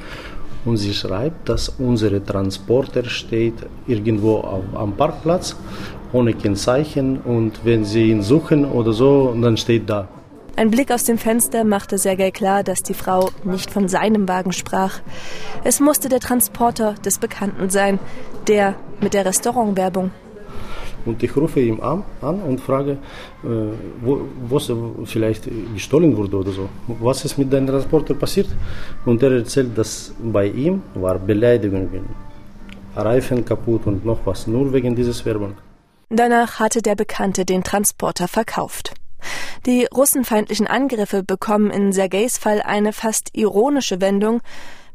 Und 0.64 0.78
sie 0.78 0.94
schreibt, 0.94 1.50
dass 1.50 1.70
unser 1.70 2.24
Transporter 2.24 3.04
steht 3.06 3.56
irgendwo 3.88 4.38
auf, 4.38 4.64
am 4.76 4.96
Parkplatz 4.96 5.56
ohne 6.14 6.34
Kennzeichen 6.34 7.20
und 7.22 7.62
wenn 7.64 7.86
sie 7.86 8.12
ihn 8.12 8.22
suchen 8.22 8.66
oder 8.66 8.94
so, 8.94 9.36
dann 9.42 9.58
steht 9.58 9.90
da. 9.90 10.08
Ein 10.58 10.70
Blick 10.70 10.92
aus 10.92 11.06
dem 11.06 11.18
Fenster 11.18 11.64
machte 11.64 11.98
Sergei 11.98 12.30
klar, 12.30 12.64
dass 12.64 12.84
die 12.84 12.94
Frau 12.94 13.30
nicht 13.44 13.72
von 13.72 13.88
seinem 13.88 14.28
Wagen 14.28 14.52
sprach. 14.52 15.00
Es 15.64 15.80
musste 15.80 16.10
der 16.10 16.20
Transporter 16.20 16.96
des 17.06 17.20
Bekannten 17.20 17.70
sein, 17.70 18.00
der 18.48 18.76
mit 19.00 19.14
der 19.14 19.26
Restaurantwerbung. 19.26 20.12
Und 21.06 21.22
ich 21.24 21.36
rufe 21.36 21.60
ihn 21.60 21.80
an, 21.80 22.04
an 22.22 22.42
und 22.42 22.60
frage, 22.62 22.92
äh, 22.92 23.48
wo, 24.02 24.22
was 24.50 24.72
vielleicht 25.06 25.50
gestohlen 25.74 26.16
wurde 26.16 26.38
oder 26.38 26.52
so. 26.52 26.70
Was 27.00 27.26
ist 27.26 27.38
mit 27.38 27.52
deinem 27.52 27.68
Transporter 27.68 28.14
passiert? 28.14 28.48
Und 29.06 29.24
er 29.24 29.32
erzählt, 29.32 29.78
dass 29.78 30.14
bei 30.22 30.48
ihm 30.48 30.82
war 30.94 31.18
Beleidigungen, 31.18 32.06
Reifen 32.96 33.46
kaputt 33.46 33.88
und 33.88 34.06
noch 34.06 34.20
was, 34.26 34.48
nur 34.48 34.72
wegen 34.74 34.96
dieses 34.96 35.26
Werbung. 35.26 35.54
Danach 36.10 36.60
hatte 36.60 36.82
der 36.82 36.96
Bekannte 36.96 37.46
den 37.46 37.64
Transporter 37.64 38.28
verkauft. 38.28 38.94
Die 39.66 39.86
russenfeindlichen 39.86 40.68
Angriffe 40.68 41.24
bekommen 41.24 41.70
in 41.72 41.94
Sergejs 41.94 42.38
Fall 42.38 42.62
eine 42.62 42.94
fast 42.94 43.30
ironische 43.34 44.02
Wendung, 44.02 44.42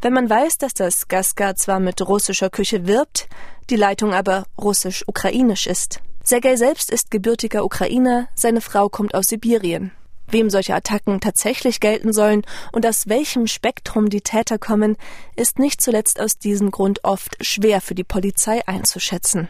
wenn 0.00 0.12
man 0.12 0.28
weiß, 0.28 0.58
dass 0.58 0.74
das 0.74 1.08
Gaska 1.08 1.54
zwar 1.56 1.80
mit 1.80 2.00
russischer 2.06 2.50
Küche 2.50 2.86
wirbt, 2.86 3.28
die 3.70 3.76
Leitung 3.76 4.14
aber 4.14 4.44
russisch-ukrainisch 4.58 5.66
ist. 5.66 6.00
Sergei 6.22 6.56
selbst 6.56 6.90
ist 6.90 7.10
gebürtiger 7.10 7.64
Ukrainer, 7.64 8.28
seine 8.34 8.60
Frau 8.60 8.88
kommt 8.88 9.14
aus 9.14 9.28
Sibirien. 9.28 9.92
Wem 10.28 10.50
solche 10.50 10.74
Attacken 10.74 11.20
tatsächlich 11.20 11.80
gelten 11.80 12.12
sollen 12.12 12.42
und 12.72 12.86
aus 12.86 13.08
welchem 13.08 13.46
Spektrum 13.46 14.10
die 14.10 14.22
Täter 14.22 14.58
kommen, 14.58 14.96
ist 15.36 15.58
nicht 15.58 15.80
zuletzt 15.80 16.20
aus 16.20 16.38
diesem 16.38 16.70
Grund 16.70 17.04
oft 17.04 17.36
schwer 17.44 17.80
für 17.80 17.94
die 17.94 18.04
Polizei 18.04 18.66
einzuschätzen. 18.66 19.48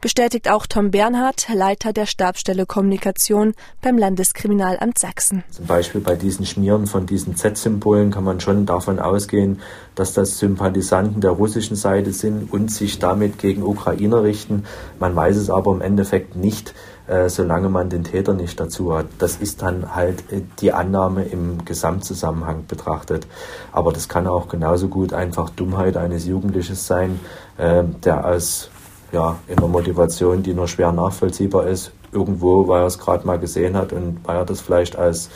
Bestätigt 0.00 0.50
auch 0.50 0.66
Tom 0.66 0.90
Bernhard, 0.90 1.48
Leiter 1.52 1.92
der 1.92 2.06
Stabsstelle 2.06 2.66
Kommunikation 2.66 3.54
beim 3.80 3.96
Landeskriminalamt 3.96 4.98
Sachsen. 4.98 5.44
Zum 5.50 5.66
Beispiel 5.66 6.00
bei 6.00 6.16
diesen 6.16 6.44
Schmieren 6.44 6.86
von 6.86 7.06
diesen 7.06 7.36
Z-Symbolen 7.36 8.10
kann 8.10 8.24
man 8.24 8.40
schon 8.40 8.66
davon 8.66 8.98
ausgehen, 8.98 9.60
dass 9.94 10.12
das 10.12 10.38
Sympathisanten 10.38 11.20
der 11.20 11.32
russischen 11.32 11.76
Seite 11.76 12.12
sind 12.12 12.52
und 12.52 12.70
sich 12.70 12.98
damit 12.98 13.38
gegen 13.38 13.62
Ukrainer 13.62 14.22
richten. 14.22 14.64
Man 15.00 15.16
weiß 15.16 15.36
es 15.36 15.50
aber 15.50 15.72
im 15.72 15.80
Endeffekt 15.80 16.36
nicht 16.36 16.74
äh, 17.08 17.28
solange 17.28 17.68
man 17.68 17.88
den 17.88 18.04
Täter 18.04 18.34
nicht 18.34 18.60
dazu 18.60 18.94
hat. 18.94 19.06
Das 19.18 19.36
ist 19.36 19.62
dann 19.62 19.94
halt 19.94 20.30
äh, 20.30 20.42
die 20.60 20.72
Annahme 20.72 21.24
im 21.24 21.64
Gesamtzusammenhang 21.64 22.66
betrachtet. 22.66 23.26
Aber 23.72 23.92
das 23.92 24.08
kann 24.08 24.26
auch 24.26 24.48
genauso 24.48 24.88
gut 24.88 25.12
einfach 25.12 25.50
Dummheit 25.50 25.96
eines 25.96 26.26
Jugendlichen 26.26 26.76
sein, 26.76 27.18
äh, 27.56 27.84
der 28.04 28.26
aus 28.26 28.70
ja, 29.10 29.38
in 29.46 29.58
einer 29.58 29.68
Motivation, 29.68 30.42
die 30.42 30.54
nur 30.54 30.68
schwer 30.68 30.92
nachvollziehbar 30.92 31.66
ist, 31.66 31.92
irgendwo, 32.12 32.68
weil 32.68 32.82
er 32.82 32.86
es 32.86 32.98
gerade 32.98 33.26
mal 33.26 33.38
gesehen 33.38 33.76
hat 33.76 33.92
und 33.92 34.20
weil 34.24 34.36
er 34.36 34.44
das 34.44 34.60
vielleicht 34.60 34.96
als 34.96 35.30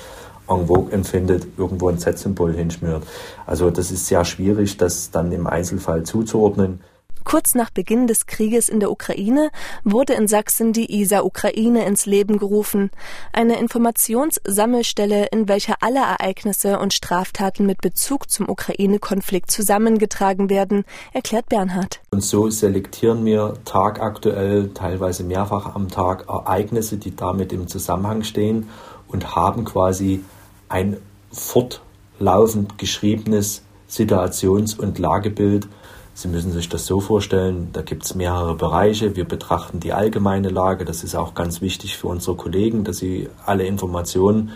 en 0.49 0.67
vogue 0.67 0.93
empfindet, 0.93 1.47
irgendwo 1.57 1.89
ein 1.89 1.99
Z-Symbol 1.99 2.53
hinschmiert. 2.53 3.03
Also 3.47 3.71
das 3.71 3.91
ist 3.91 4.07
sehr 4.07 4.25
schwierig, 4.25 4.77
das 4.77 5.11
dann 5.11 5.33
im 5.33 5.47
Einzelfall 5.47 6.03
zuzuordnen. 6.03 6.81
Kurz 7.25 7.55
nach 7.55 7.71
Beginn 7.71 8.07
des 8.07 8.27
Krieges 8.27 8.69
in 8.69 8.81
der 8.81 8.91
Ukraine 8.91 9.51
wurde 9.85 10.15
in 10.15 10.29
Sachsen 10.29 10.73
die 10.73 11.01
ISA 11.01 11.23
Ukraine 11.23 11.85
ins 11.87 12.07
Leben 12.07 12.39
gerufen, 12.39 12.91
eine 13.33 13.59
Informationssammelstelle, 13.59 15.27
in 15.27 15.49
welcher 15.49 15.77
alle 15.81 16.01
Ereignisse 16.01 16.79
und 16.79 16.93
Straftaten 16.93 17.67
mit 17.67 17.81
Bezug 17.81 18.31
zum 18.31 18.49
Ukraine-Konflikt 18.49 19.51
zusammengetragen 19.51 20.51
werden, 20.51 20.85
erklärt 21.13 21.49
Bernhard. 21.49 22.01
Und 22.11 22.23
so 22.23 22.51
selektieren 22.51 23.25
wir 23.25 23.55
tagaktuell, 23.65 24.71
teilweise 24.75 25.25
mehrfach 25.25 25.75
am 25.75 25.89
Tag, 25.89 26.29
Ereignisse, 26.29 26.97
die 26.97 27.15
damit 27.15 27.53
im 27.53 27.69
Zusammenhang 27.69 28.25
stehen 28.25 28.69
und 29.09 29.37
haben 29.37 29.65
quasi 29.65 30.25
ein 30.69 30.97
fortlaufend 31.31 32.79
geschriebenes 32.79 33.63
Situations- 33.89 34.79
und 34.79 34.99
Lagebild, 34.99 35.69
Sie 36.15 36.29
müssen 36.29 36.53
sich 36.53 36.69
das 36.69 36.87
so 36.87 37.01
vorstellen, 37.01 37.71
da 37.73 37.83
gibt 37.83 38.05
es 38.05 38.15
mehrere 38.15 38.55
Bereiche. 38.55 39.17
Wir 39.17 39.25
betrachten 39.25 39.81
die 39.81 39.93
allgemeine 39.93 40.51
Lage. 40.51 40.85
Das 40.85 41.05
ist 41.05 41.15
auch 41.15 41.35
ganz 41.35 41.61
wichtig 41.61 41.97
für 41.97 42.09
unsere 42.09 42.37
Kollegen, 42.37 42.85
dass 42.85 42.99
sie 42.99 43.29
alle 43.47 43.65
Informationen 43.65 44.51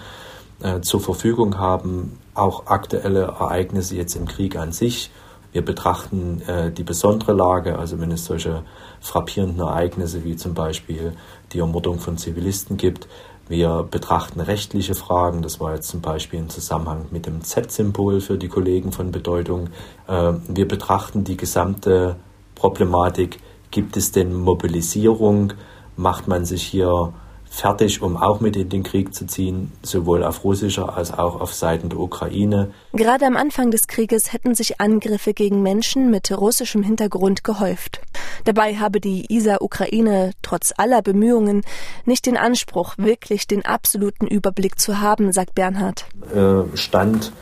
äh, 0.61 0.81
zur 0.81 1.01
Verfügung 1.01 1.59
haben, 1.59 2.19
auch 2.35 2.67
aktuelle 2.67 3.23
Ereignisse 3.23 3.97
jetzt 3.97 4.17
im 4.17 4.27
Krieg 4.27 4.57
an 4.57 4.73
sich. 4.73 5.11
Wir 5.53 5.65
betrachten 5.65 6.43
äh, 6.47 6.71
die 6.71 6.83
besondere 6.83 7.33
Lage, 7.33 7.79
also 7.79 7.99
wenn 7.99 8.13
es 8.13 8.27
solche 8.27 8.63
frappierenden 9.01 9.61
Ereignisse 9.61 10.23
wie 10.25 10.37
zum 10.37 10.53
Beispiel 10.53 11.15
die 11.53 11.61
Ermordung 11.61 11.99
von 11.99 12.19
Zivilisten 12.19 12.77
gibt, 12.77 13.09
wir 13.49 13.87
betrachten 13.89 14.41
rechtliche 14.41 14.95
Fragen, 14.95 15.43
das 15.43 15.61
war 15.61 15.75
jetzt 15.75 15.89
zum 15.89 16.01
Beispiel 16.01 16.41
im 16.41 16.49
Zusammenhang 16.49 17.07
mit 17.11 17.27
dem 17.27 17.43
Z-Symbol 17.43 18.21
für 18.21 18.39
die 18.39 18.49
Kollegen 18.49 18.93
von 18.93 19.13
Bedeutung. 19.13 19.71
Ähm, 20.09 20.43
wir 20.49 20.67
betrachten 20.67 21.25
die 21.25 21.37
gesamte 21.37 22.17
Problematik, 22.55 23.39
gibt 23.71 23.97
es 23.97 24.11
denn 24.11 24.35
Mobilisierung, 24.35 25.53
macht 25.97 26.27
man 26.27 26.45
sich 26.45 26.63
hier 26.63 27.13
fertig, 27.57 28.03
um 28.03 28.17
auch 28.17 28.41
mit 28.41 28.57
in 28.57 28.69
den 28.69 28.83
Krieg 28.83 29.15
zu 29.15 29.27
ziehen, 29.27 29.73
sowohl 29.83 30.23
auf 30.23 30.45
russischer 30.45 30.97
als 30.97 31.13
auch 31.13 31.41
auf 31.41 31.55
Seiten 31.55 31.89
der 31.89 31.99
Ukraine. 31.99 32.73
Gerade 32.93 33.27
am 33.27 33.37
Anfang 33.37 33.71
des 33.71 33.89
Krieges 33.89 34.33
hätten 34.33 34.55
sich 34.55 34.81
Angriffe 34.81 35.33
gegen 35.33 35.63
Menschen 35.63 36.11
mit 36.11 36.31
russischem 36.31 36.83
Hintergrund 36.83 37.45
gehäuft. 37.45 38.01
Dabei 38.45 38.77
habe 38.77 39.01
die 39.01 39.33
ISA-Ukraine 39.35 40.33
trotz 40.43 40.73
aller 40.77 41.03
Bemühungen 41.03 41.63
nicht 42.05 42.27
den 42.27 42.37
Anspruch, 42.37 42.95
wirklich 42.99 43.47
den 43.47 43.65
absoluten 43.65 44.27
Überblick 44.27 44.79
zu 44.79 45.01
haben, 45.01 45.33
sagt 45.33 45.55
Bernhard. 45.55 46.07
Äh, 46.35 46.77
Stand 46.77 47.33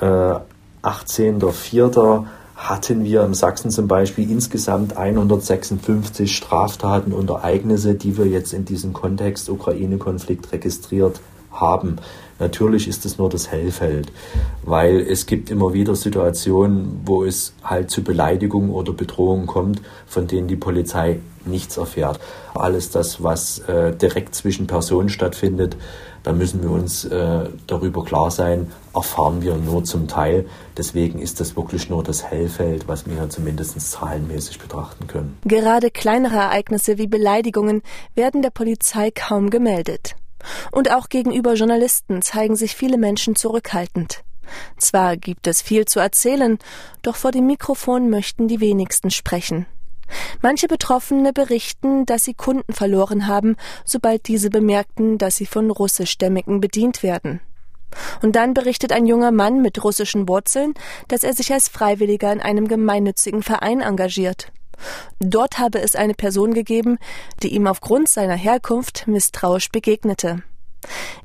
äh, 0.00 0.04
18.04 0.04 2.24
hatten 2.68 3.04
wir 3.04 3.24
im 3.24 3.34
Sachsen 3.34 3.70
zum 3.70 3.88
Beispiel 3.88 4.30
insgesamt 4.30 4.96
156 4.96 6.34
Straftaten 6.34 7.12
und 7.12 7.30
Ereignisse, 7.30 7.94
die 7.94 8.16
wir 8.16 8.26
jetzt 8.26 8.52
in 8.52 8.64
diesem 8.64 8.92
Kontext 8.92 9.48
Ukraine-Konflikt 9.48 10.52
registriert 10.52 11.20
haben. 11.52 11.96
Natürlich 12.38 12.88
ist 12.88 13.04
es 13.04 13.18
nur 13.18 13.28
das 13.28 13.50
Hellfeld, 13.50 14.10
weil 14.64 15.00
es 15.00 15.26
gibt 15.26 15.50
immer 15.50 15.72
wieder 15.72 15.94
Situationen, 15.94 17.00
wo 17.04 17.24
es 17.24 17.54
halt 17.62 17.90
zu 17.90 18.02
Beleidigungen 18.02 18.70
oder 18.70 18.92
Bedrohungen 18.92 19.46
kommt, 19.46 19.80
von 20.06 20.26
denen 20.26 20.48
die 20.48 20.56
Polizei 20.56 21.20
nichts 21.44 21.76
erfährt. 21.76 22.18
Alles 22.54 22.90
das, 22.90 23.22
was 23.22 23.60
äh, 23.60 23.94
direkt 23.94 24.34
zwischen 24.34 24.66
Personen 24.66 25.08
stattfindet, 25.08 25.76
da 26.22 26.32
müssen 26.32 26.62
wir 26.62 26.70
uns 26.70 27.04
äh, 27.04 27.48
darüber 27.66 28.04
klar 28.04 28.30
sein, 28.30 28.70
erfahren 28.94 29.42
wir 29.42 29.56
nur 29.56 29.82
zum 29.84 30.06
Teil. 30.06 30.46
Deswegen 30.76 31.18
ist 31.18 31.40
das 31.40 31.56
wirklich 31.56 31.90
nur 31.90 32.04
das 32.04 32.24
Hellfeld, 32.24 32.86
was 32.86 33.06
wir 33.06 33.28
zumindest 33.28 33.80
zahlenmäßig 33.80 34.58
betrachten 34.58 35.06
können. 35.08 35.36
Gerade 35.44 35.90
kleinere 35.90 36.36
Ereignisse 36.36 36.98
wie 36.98 37.08
Beleidigungen 37.08 37.82
werden 38.14 38.42
der 38.42 38.50
Polizei 38.50 39.10
kaum 39.10 39.50
gemeldet. 39.50 40.14
Und 40.70 40.90
auch 40.90 41.08
gegenüber 41.08 41.54
Journalisten 41.54 42.22
zeigen 42.22 42.56
sich 42.56 42.76
viele 42.76 42.98
Menschen 42.98 43.36
zurückhaltend. 43.36 44.22
Zwar 44.76 45.16
gibt 45.16 45.46
es 45.46 45.62
viel 45.62 45.86
zu 45.86 46.00
erzählen, 46.00 46.58
doch 47.02 47.16
vor 47.16 47.30
dem 47.30 47.46
Mikrofon 47.46 48.10
möchten 48.10 48.48
die 48.48 48.60
wenigsten 48.60 49.10
sprechen. 49.10 49.66
Manche 50.42 50.68
Betroffene 50.68 51.32
berichten, 51.32 52.04
dass 52.04 52.24
sie 52.24 52.34
Kunden 52.34 52.72
verloren 52.74 53.26
haben, 53.26 53.56
sobald 53.84 54.28
diese 54.28 54.50
bemerkten, 54.50 55.16
dass 55.16 55.36
sie 55.36 55.46
von 55.46 55.70
Russischstämmigen 55.70 56.60
bedient 56.60 57.02
werden. 57.02 57.40
Und 58.22 58.36
dann 58.36 58.54
berichtet 58.54 58.92
ein 58.92 59.06
junger 59.06 59.32
Mann 59.32 59.62
mit 59.62 59.82
russischen 59.84 60.28
Wurzeln, 60.28 60.74
dass 61.08 61.24
er 61.24 61.34
sich 61.34 61.52
als 61.52 61.68
Freiwilliger 61.68 62.32
in 62.32 62.40
einem 62.40 62.68
gemeinnützigen 62.68 63.42
Verein 63.42 63.80
engagiert. 63.80 64.52
Dort 65.20 65.58
habe 65.58 65.80
es 65.80 65.96
eine 65.96 66.14
Person 66.14 66.54
gegeben, 66.54 66.98
die 67.42 67.54
ihm 67.54 67.66
aufgrund 67.66 68.08
seiner 68.08 68.36
Herkunft 68.36 69.06
misstrauisch 69.06 69.70
begegnete. 69.70 70.42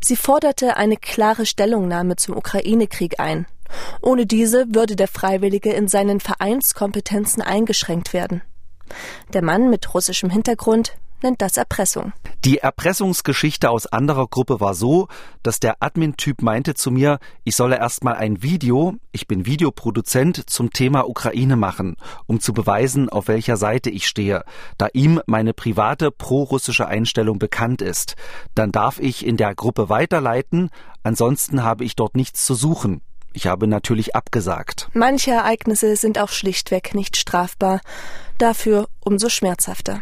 Sie 0.04 0.16
forderte 0.16 0.78
eine 0.78 0.98
klare 0.98 1.46
Stellungnahme 1.46 2.16
zum 2.16 2.38
Ukraine-Krieg 2.38 3.20
ein. 3.20 3.48
Ohne 4.02 4.26
diese 4.26 4.74
würde 4.74 4.96
der 4.96 5.08
Freiwillige 5.08 5.74
in 5.74 5.88
seinen 5.88 6.20
Vereinskompetenzen 6.20 7.42
eingeschränkt 7.42 8.14
werden. 8.14 8.42
Der 9.34 9.44
Mann 9.44 9.70
mit 9.70 9.94
russischem 9.94 10.30
Hintergrund 10.30 10.94
nennt 11.22 11.42
das 11.42 11.58
Erpressung. 11.58 12.14
Die 12.46 12.60
Erpressungsgeschichte 12.60 13.70
aus 13.70 13.88
anderer 13.88 14.28
Gruppe 14.28 14.60
war 14.60 14.74
so, 14.74 15.08
dass 15.44 15.60
der 15.60 15.78
Admin-Typ 15.82 16.42
meinte 16.42 16.76
zu 16.76 16.92
mir, 16.92 17.20
ich 17.44 17.56
solle 17.56 17.78
erstmal 17.78 18.16
ein 18.16 18.44
Video, 18.44 18.96
ich 19.12 19.28
bin 19.28 19.46
Videoproduzent, 19.46 20.50
zum 20.50 20.72
Thema 20.72 21.10
Ukraine 21.10 21.56
machen, 21.56 21.98
um 22.26 22.40
zu 22.40 22.54
beweisen, 22.54 23.10
auf 23.10 23.28
welcher 23.28 23.58
Seite 23.58 23.90
ich 23.90 24.08
stehe, 24.08 24.44
da 24.78 24.88
ihm 24.94 25.22
meine 25.26 25.54
private 25.54 26.12
pro-russische 26.12 26.88
Einstellung 26.88 27.40
bekannt 27.40 27.82
ist. 27.82 28.16
Dann 28.56 28.72
darf 28.72 29.00
ich 29.00 29.26
in 29.26 29.38
der 29.38 29.56
Gruppe 29.56 29.90
weiterleiten, 29.90 30.70
ansonsten 31.04 31.64
habe 31.64 31.84
ich 31.84 31.96
dort 31.96 32.16
nichts 32.16 32.46
zu 32.46 32.54
suchen. 32.54 33.02
Ich 33.34 33.46
habe 33.46 33.68
natürlich 33.68 34.16
abgesagt. 34.16 34.90
Manche 34.94 35.32
Ereignisse 35.32 35.96
sind 35.96 36.18
auch 36.18 36.30
schlichtweg 36.30 36.96
nicht 36.96 37.18
strafbar, 37.18 37.82
dafür 38.38 38.88
umso 39.00 39.30
schmerzhafter. 39.30 40.02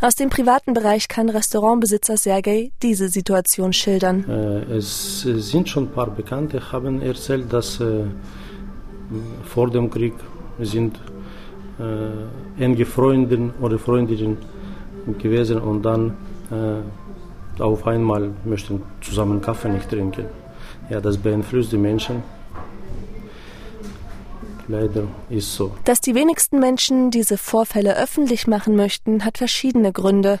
Aus 0.00 0.14
dem 0.14 0.30
privaten 0.30 0.74
Bereich 0.74 1.08
kann 1.08 1.28
Restaurantbesitzer 1.28 2.16
Sergei 2.16 2.70
diese 2.82 3.08
Situation 3.08 3.72
schildern. 3.72 4.24
Äh, 4.28 4.76
es 4.76 5.22
sind 5.22 5.68
schon 5.68 5.84
ein 5.84 5.92
paar 5.92 6.10
Bekannte, 6.10 6.72
haben 6.72 7.02
erzählt, 7.02 7.52
dass 7.52 7.80
äh, 7.80 8.04
vor 9.44 9.70
dem 9.70 9.90
Krieg 9.90 10.14
sind 10.60 10.98
äh, 11.78 12.62
enge 12.62 12.84
Freundinnen 12.84 13.52
oder 13.60 13.78
Freundinnen 13.78 14.38
gewesen 15.18 15.58
und 15.58 15.82
dann 15.82 16.16
äh, 16.50 17.62
auf 17.62 17.86
einmal 17.86 18.30
möchten 18.44 18.82
zusammen 19.00 19.40
Kaffee 19.40 19.68
nicht 19.68 19.88
trinken. 19.88 20.26
Ja, 20.90 21.00
das 21.00 21.16
beeinflusst 21.16 21.72
die 21.72 21.76
Menschen 21.76 22.22
leider 24.68 25.08
ist 25.28 25.54
so. 25.54 25.74
Dass 25.84 26.00
die 26.00 26.14
wenigsten 26.14 26.58
Menschen 26.60 27.10
diese 27.10 27.38
Vorfälle 27.38 27.96
öffentlich 27.96 28.46
machen 28.46 28.76
möchten, 28.76 29.24
hat 29.24 29.38
verschiedene 29.38 29.92
Gründe. 29.92 30.40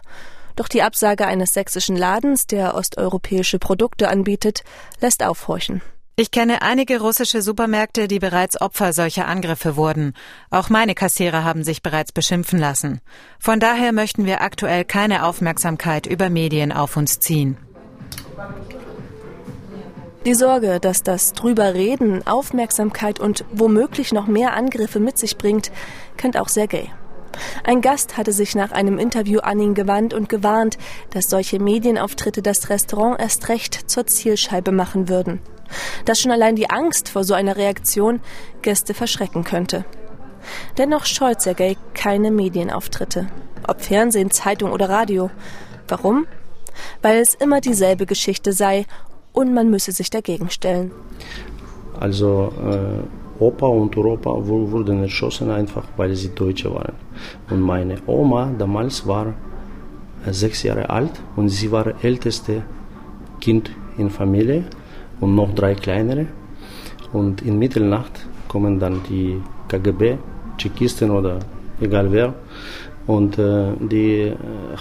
Doch 0.56 0.68
die 0.68 0.82
Absage 0.82 1.26
eines 1.26 1.54
sächsischen 1.54 1.96
Ladens, 1.96 2.46
der 2.46 2.74
osteuropäische 2.74 3.58
Produkte 3.58 4.08
anbietet, 4.08 4.64
lässt 5.00 5.22
aufhorchen. 5.22 5.82
Ich 6.20 6.32
kenne 6.32 6.62
einige 6.62 7.00
russische 7.00 7.42
Supermärkte, 7.42 8.08
die 8.08 8.18
bereits 8.18 8.60
Opfer 8.60 8.92
solcher 8.92 9.28
Angriffe 9.28 9.76
wurden. 9.76 10.14
Auch 10.50 10.68
meine 10.68 10.96
Kassierer 10.96 11.44
haben 11.44 11.62
sich 11.62 11.80
bereits 11.80 12.10
beschimpfen 12.10 12.58
lassen. 12.58 13.00
Von 13.38 13.60
daher 13.60 13.92
möchten 13.92 14.26
wir 14.26 14.40
aktuell 14.40 14.84
keine 14.84 15.24
Aufmerksamkeit 15.24 16.08
über 16.08 16.28
Medien 16.28 16.72
auf 16.72 16.96
uns 16.96 17.20
ziehen. 17.20 17.56
Die 20.26 20.34
Sorge, 20.34 20.80
dass 20.80 21.02
das 21.04 21.32
drüber 21.32 21.74
reden 21.74 22.26
Aufmerksamkeit 22.26 23.20
und 23.20 23.44
womöglich 23.52 24.12
noch 24.12 24.26
mehr 24.26 24.54
Angriffe 24.54 24.98
mit 24.98 25.16
sich 25.16 25.38
bringt, 25.38 25.70
kennt 26.16 26.36
auch 26.36 26.48
Sergei. 26.48 26.92
Ein 27.64 27.82
Gast 27.82 28.16
hatte 28.16 28.32
sich 28.32 28.56
nach 28.56 28.72
einem 28.72 28.98
Interview 28.98 29.38
an 29.40 29.60
ihn 29.60 29.74
gewandt 29.74 30.12
und 30.14 30.28
gewarnt, 30.28 30.76
dass 31.10 31.30
solche 31.30 31.60
Medienauftritte 31.60 32.42
das 32.42 32.68
Restaurant 32.68 33.20
erst 33.20 33.48
recht 33.48 33.88
zur 33.88 34.06
Zielscheibe 34.06 34.72
machen 34.72 35.08
würden. 35.08 35.40
Dass 36.04 36.20
schon 36.20 36.32
allein 36.32 36.56
die 36.56 36.68
Angst 36.68 37.08
vor 37.08 37.22
so 37.22 37.34
einer 37.34 37.56
Reaktion 37.56 38.20
Gäste 38.62 38.94
verschrecken 38.94 39.44
könnte. 39.44 39.84
Dennoch 40.78 41.06
scheut 41.06 41.40
Sergei 41.42 41.76
keine 41.94 42.32
Medienauftritte. 42.32 43.28
Ob 43.66 43.82
Fernsehen, 43.82 44.30
Zeitung 44.30 44.72
oder 44.72 44.88
Radio. 44.88 45.30
Warum? 45.86 46.26
Weil 47.02 47.18
es 47.18 47.34
immer 47.34 47.60
dieselbe 47.60 48.06
Geschichte 48.06 48.52
sei 48.52 48.86
und 49.38 49.54
man 49.54 49.70
müsse 49.70 49.92
sich 49.92 50.10
dagegen 50.10 50.50
stellen. 50.50 50.90
Also 52.00 52.52
äh, 52.72 53.42
Opa 53.44 53.66
und 53.66 53.96
Europa 53.96 54.30
wurden 54.46 55.02
erschossen 55.02 55.48
einfach, 55.50 55.84
weil 55.96 56.12
sie 56.16 56.30
Deutsche 56.34 56.74
waren. 56.74 56.94
Und 57.48 57.60
meine 57.60 57.96
Oma 58.06 58.52
damals 58.58 59.06
war 59.06 59.26
äh, 60.26 60.32
sechs 60.32 60.64
Jahre 60.64 60.90
alt 60.90 61.12
und 61.36 61.50
sie 61.50 61.70
war 61.70 61.86
älteste 62.02 62.62
Kind 63.40 63.70
in 63.96 64.10
Familie 64.10 64.64
und 65.20 65.36
noch 65.36 65.54
drei 65.54 65.76
kleinere. 65.76 66.26
Und 67.12 67.42
in 67.42 67.60
Mitternacht 67.60 68.26
kommen 68.48 68.80
dann 68.80 69.02
die 69.08 69.40
KGB, 69.68 70.18
Tschechisten 70.58 71.10
oder 71.12 71.38
egal 71.80 72.10
wer. 72.10 72.34
Und 73.06 73.38
äh, 73.38 73.70
die 73.78 74.18
äh, 74.22 74.36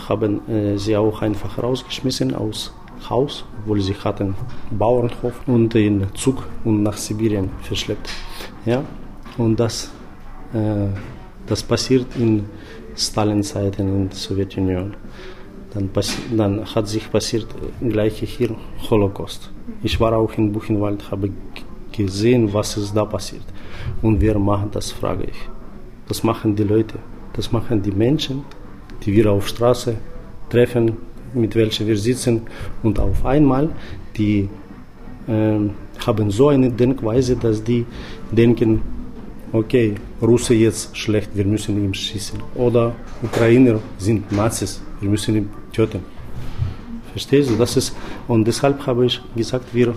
haben 0.10 0.32
äh, 0.50 0.78
sie 0.78 0.98
auch 0.98 1.22
einfach 1.22 1.62
rausgeschmissen 1.62 2.34
aus 2.34 2.74
Haus, 3.10 3.46
obwohl 3.60 3.82
sie 3.82 3.96
hatten 3.96 4.36
Bauernhof 4.72 5.48
und 5.48 5.74
in 5.76 6.08
Zug 6.14 6.44
und 6.64 6.84
nach 6.84 6.98
Sibirien 6.98 7.50
verschleppt. 7.62 8.10
Ja, 8.66 8.84
und 9.38 9.60
das, 9.60 9.92
äh, 10.54 10.88
das 11.46 11.64
passiert 11.64 12.06
in 12.18 12.46
Stalin-Zeiten 12.96 13.88
in 13.88 14.10
der 14.10 14.18
Sowjetunion. 14.18 14.96
Dann, 15.74 15.90
dann 16.36 16.66
hat 16.66 16.88
sich 16.88 17.12
passiert 17.12 17.48
gleiche 17.82 18.26
hier 18.26 18.56
Holocaust. 18.90 19.52
Ich 19.84 20.00
war 20.00 20.14
auch 20.14 20.34
in 20.34 20.52
Buchenwald, 20.52 21.12
habe 21.12 21.30
gesehen, 21.92 22.52
was 22.54 22.78
ist 22.78 22.96
da 22.96 23.06
passiert. 23.06 23.44
Und 24.02 24.22
wer 24.22 24.40
macht 24.40 24.76
das, 24.76 24.92
frage 24.92 25.26
ich. 25.26 25.50
Das 26.08 26.24
machen 26.24 26.56
die 26.56 26.64
Leute, 26.64 27.00
das 27.34 27.52
machen 27.52 27.82
die 27.82 27.92
Menschen, 27.92 28.46
die 29.04 29.14
wir 29.14 29.32
auf 29.32 29.48
Straße 29.48 29.98
treffen, 30.50 30.98
mit 31.38 31.56
welcher 31.56 31.86
wir 31.88 31.98
sitzen 31.98 32.42
und 32.84 33.00
auf 33.00 33.26
einmal 33.26 33.70
die 34.18 34.50
äh, 35.28 35.60
haben 36.06 36.32
so 36.32 36.50
eine 36.50 36.72
Denkweise, 36.72 37.36
dass 37.36 37.64
die 37.64 37.86
denken, 38.32 38.82
okay, 39.52 39.96
Russe 40.22 40.54
jetzt 40.54 40.98
schlecht, 40.98 41.30
wir 41.34 41.46
müssen 41.46 41.84
ihn 41.84 41.94
schießen. 41.94 42.40
Oder 42.56 42.96
Ukrainer 43.24 43.80
sind 43.98 44.32
Nazis, 44.32 44.82
wir 45.00 45.10
müssen 45.10 45.36
ihn 45.36 45.50
töten. 45.72 46.04
Verstehst 47.12 47.50
du? 47.50 47.56
Das 47.56 47.78
ist, 47.78 47.96
und 48.28 48.46
deshalb 48.46 48.86
habe 48.86 49.06
ich 49.06 49.22
gesagt, 49.36 49.74
wir, 49.74 49.96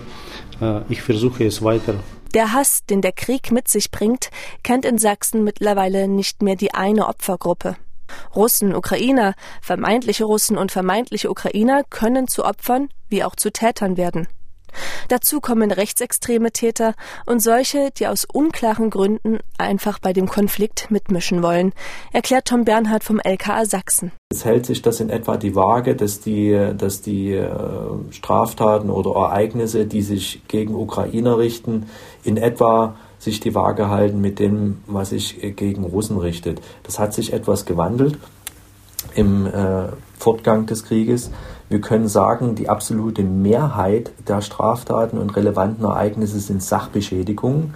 äh, 0.61 0.81
ich 0.89 1.01
versuche 1.01 1.45
es 1.45 1.61
weiter. 1.61 1.95
Der 2.33 2.53
Hass, 2.53 2.85
den 2.85 3.01
der 3.01 3.11
Krieg 3.11 3.51
mit 3.51 3.67
sich 3.67 3.91
bringt, 3.91 4.29
kennt 4.63 4.85
in 4.85 4.97
Sachsen 4.97 5.43
mittlerweile 5.43 6.07
nicht 6.07 6.41
mehr 6.41 6.55
die 6.55 6.73
eine 6.73 7.07
Opfergruppe. 7.07 7.75
Russen, 8.35 8.75
Ukrainer, 8.75 9.33
vermeintliche 9.61 10.25
Russen 10.25 10.57
und 10.57 10.71
vermeintliche 10.71 11.29
Ukrainer 11.29 11.83
können 11.89 12.27
zu 12.27 12.45
Opfern 12.45 12.89
wie 13.09 13.23
auch 13.23 13.35
zu 13.35 13.51
Tätern 13.51 13.97
werden. 13.97 14.27
Dazu 15.09 15.41
kommen 15.41 15.71
rechtsextreme 15.71 16.51
Täter 16.51 16.93
und 17.25 17.41
solche, 17.41 17.89
die 17.91 18.07
aus 18.07 18.25
unklaren 18.25 18.89
Gründen 18.89 19.39
einfach 19.57 19.99
bei 19.99 20.13
dem 20.13 20.27
Konflikt 20.27 20.89
mitmischen 20.89 21.43
wollen, 21.43 21.73
erklärt 22.13 22.45
Tom 22.45 22.63
Bernhard 22.63 23.03
vom 23.03 23.19
LKA 23.19 23.65
Sachsen. 23.65 24.11
Es 24.31 24.45
hält 24.45 24.65
sich 24.65 24.81
das 24.81 24.99
in 24.99 25.09
etwa 25.09 25.37
die 25.37 25.55
Waage, 25.55 25.95
dass 25.95 26.21
die, 26.21 26.71
dass 26.77 27.01
die 27.01 27.33
äh, 27.33 27.49
Straftaten 28.11 28.89
oder 28.89 29.11
Ereignisse, 29.11 29.85
die 29.85 30.01
sich 30.01 30.41
gegen 30.47 30.75
Ukrainer 30.75 31.37
richten, 31.37 31.87
in 32.23 32.37
etwa 32.37 32.95
sich 33.21 33.39
die 33.39 33.53
Waage 33.53 33.89
halten 33.89 34.19
mit 34.19 34.39
dem, 34.39 34.79
was 34.87 35.11
sich 35.11 35.43
äh, 35.43 35.51
gegen 35.51 35.83
Russen 35.83 36.17
richtet. 36.17 36.59
Das 36.83 36.99
hat 36.99 37.13
sich 37.13 37.33
etwas 37.33 37.65
gewandelt 37.65 38.17
im 39.15 39.45
äh, 39.45 39.87
Fortgang 40.17 40.65
des 40.65 40.83
Krieges. 40.83 41.31
Wir 41.69 41.81
können 41.81 42.07
sagen, 42.07 42.55
die 42.55 42.67
absolute 42.67 43.23
Mehrheit 43.23 44.11
der 44.27 44.41
Straftaten 44.41 45.17
und 45.17 45.35
relevanten 45.35 45.85
Ereignisse 45.85 46.39
sind 46.39 46.61
Sachbeschädigungen. 46.63 47.75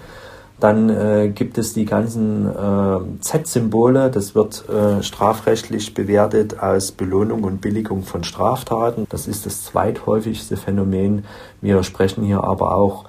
Dann 0.60 0.89
äh, 0.89 1.29
gibt 1.29 1.58
es 1.58 1.73
die 1.73 1.86
ganzen 1.86 2.47
äh, 2.47 3.21
Z-Symbole, 3.21 4.10
das 4.10 4.36
wird 4.36 4.67
äh, 4.69 5.03
strafrechtlich 5.03 5.93
bewertet 5.93 6.60
als 6.60 6.93
Belohnung 6.93 7.43
und 7.43 7.60
Billigung 7.60 8.03
von 8.03 8.23
Straftaten. 8.23 9.05
Das 9.10 9.27
ist 9.27 9.45
das 9.45 9.65
zweithäufigste 9.65 10.55
Phänomen. 10.55 11.25
Wir 11.62 11.84
sprechen 11.84 12.23
hier 12.23 12.43
aber 12.43 12.73
auch 12.73 13.05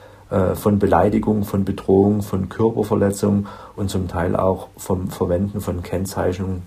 von 0.55 0.79
Beleidigung, 0.79 1.45
von 1.45 1.65
Bedrohung, 1.65 2.23
von 2.23 2.49
Körperverletzung 2.49 3.47
und 3.77 3.91
zum 3.91 4.09
Teil 4.09 4.35
auch 4.35 4.69
vom 4.77 5.09
Verwenden 5.09 5.61
von 5.61 5.83
Kennzeichnungen 5.83 6.62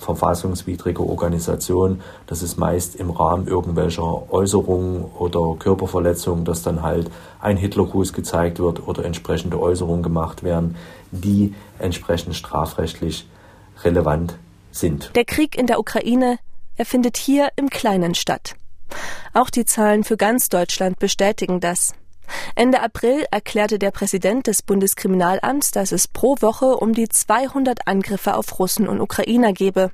verfassungswidriger 0.00 1.04
Organisation. 1.04 2.00
Das 2.26 2.42
ist 2.42 2.56
meist 2.56 2.96
im 2.96 3.10
Rahmen 3.10 3.46
irgendwelcher 3.46 4.32
Äußerungen 4.32 5.04
oder 5.18 5.56
Körperverletzungen, 5.58 6.44
dass 6.44 6.62
dann 6.62 6.82
halt 6.82 7.10
ein 7.40 7.56
Hitlergruß 7.56 8.12
gezeigt 8.12 8.58
wird 8.58 8.86
oder 8.86 9.04
entsprechende 9.04 9.60
Äußerungen 9.60 10.02
gemacht 10.02 10.42
werden, 10.42 10.76
die 11.10 11.54
entsprechend 11.78 12.34
strafrechtlich 12.34 13.28
relevant 13.84 14.36
sind. 14.72 15.14
Der 15.14 15.24
Krieg 15.24 15.56
in 15.56 15.66
der 15.66 15.78
Ukraine, 15.78 16.38
er 16.76 16.86
findet 16.86 17.16
hier 17.16 17.50
im 17.56 17.68
Kleinen 17.68 18.14
statt. 18.14 18.54
Auch 19.34 19.50
die 19.50 19.64
Zahlen 19.64 20.02
für 20.02 20.16
ganz 20.16 20.48
Deutschland 20.48 20.98
bestätigen 20.98 21.60
das. 21.60 21.92
Ende 22.54 22.82
April 22.82 23.24
erklärte 23.30 23.78
der 23.78 23.90
Präsident 23.90 24.46
des 24.46 24.62
Bundeskriminalamts, 24.62 25.70
dass 25.70 25.92
es 25.92 26.08
pro 26.08 26.36
Woche 26.40 26.76
um 26.76 26.92
die 26.92 27.08
200 27.08 27.86
Angriffe 27.86 28.34
auf 28.34 28.58
Russen 28.58 28.88
und 28.88 29.00
Ukrainer 29.00 29.52
gebe. 29.52 29.90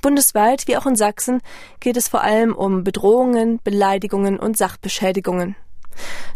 Bundesweit 0.00 0.68
wie 0.68 0.76
auch 0.76 0.86
in 0.86 0.96
Sachsen 0.96 1.40
geht 1.80 1.96
es 1.96 2.08
vor 2.08 2.22
allem 2.22 2.54
um 2.54 2.84
Bedrohungen, 2.84 3.60
Beleidigungen 3.62 4.38
und 4.38 4.56
Sachbeschädigungen. 4.56 5.56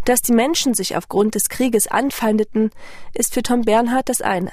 Dass 0.05 0.21
die 0.21 0.33
Menschen 0.33 0.75
sich 0.75 0.97
aufgrund 0.97 1.35
des 1.35 1.49
Krieges 1.49 1.87
anfeindeten, 1.87 2.71
ist 3.15 3.35
für 3.35 3.43
Tom 3.43 3.63
Bernhard 3.63 4.09
das 4.09 4.21
eine. 4.21 4.53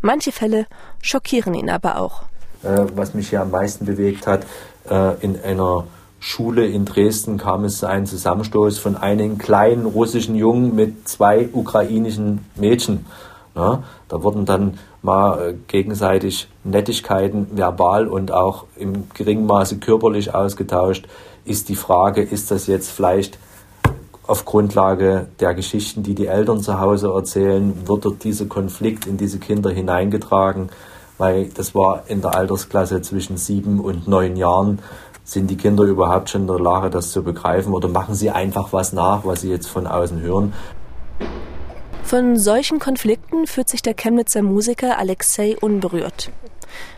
Manche 0.00 0.32
Fälle 0.32 0.66
schockieren 1.02 1.54
ihn 1.54 1.68
aber 1.68 2.00
auch. 2.00 2.22
Äh, 2.62 2.86
was 2.94 3.14
mich 3.14 3.30
hier 3.30 3.42
am 3.42 3.50
meisten 3.50 3.84
bewegt 3.84 4.26
hat, 4.26 4.46
äh, 4.88 5.20
in 5.20 5.40
einer 5.40 5.86
Schule 6.28 6.66
in 6.66 6.84
Dresden 6.84 7.38
kam 7.38 7.62
es 7.62 7.78
zu 7.78 7.88
einem 7.88 8.04
Zusammenstoß 8.04 8.80
von 8.80 8.96
einem 8.96 9.38
kleinen 9.38 9.86
russischen 9.86 10.34
Jungen 10.34 10.74
mit 10.74 11.08
zwei 11.08 11.48
ukrainischen 11.52 12.44
Mädchen. 12.56 13.06
Ja, 13.54 13.84
da 14.08 14.24
wurden 14.24 14.44
dann 14.44 14.76
mal 15.02 15.50
äh, 15.50 15.54
gegenseitig 15.68 16.48
Nettigkeiten 16.64 17.46
verbal 17.52 18.08
und 18.08 18.32
auch 18.32 18.64
im 18.74 19.08
geringen 19.14 19.46
Maße 19.46 19.78
körperlich 19.78 20.34
ausgetauscht. 20.34 21.06
Ist 21.44 21.68
die 21.68 21.76
Frage, 21.76 22.22
ist 22.22 22.50
das 22.50 22.66
jetzt 22.66 22.90
vielleicht 22.90 23.38
auf 24.26 24.44
Grundlage 24.44 25.28
der 25.38 25.54
Geschichten, 25.54 26.02
die 26.02 26.16
die 26.16 26.26
Eltern 26.26 26.60
zu 26.60 26.80
Hause 26.80 27.12
erzählen, 27.14 27.86
wird 27.86 28.04
dort 28.04 28.24
dieser 28.24 28.46
Konflikt 28.46 29.06
in 29.06 29.16
diese 29.16 29.38
Kinder 29.38 29.70
hineingetragen? 29.70 30.70
Weil 31.18 31.50
das 31.50 31.74
war 31.74 32.02
in 32.08 32.20
der 32.20 32.34
Altersklasse 32.34 33.00
zwischen 33.00 33.36
sieben 33.36 33.80
und 33.80 34.08
neun 34.08 34.36
Jahren 34.36 34.80
sind 35.26 35.50
die 35.50 35.56
Kinder 35.56 35.82
überhaupt 35.82 36.30
schon 36.30 36.42
in 36.42 36.46
der 36.46 36.60
Lage, 36.60 36.88
das 36.88 37.10
zu 37.10 37.22
begreifen 37.24 37.74
oder 37.74 37.88
machen 37.88 38.14
sie 38.14 38.30
einfach 38.30 38.72
was 38.72 38.92
nach, 38.92 39.24
was 39.24 39.40
sie 39.40 39.50
jetzt 39.50 39.66
von 39.66 39.86
außen 39.86 40.20
hören? 40.20 40.54
Von 42.04 42.38
solchen 42.38 42.78
Konflikten 42.78 43.48
fühlt 43.48 43.68
sich 43.68 43.82
der 43.82 43.94
Chemnitzer 43.94 44.42
Musiker 44.42 44.98
Alexei 44.98 45.56
unberührt. 45.60 46.30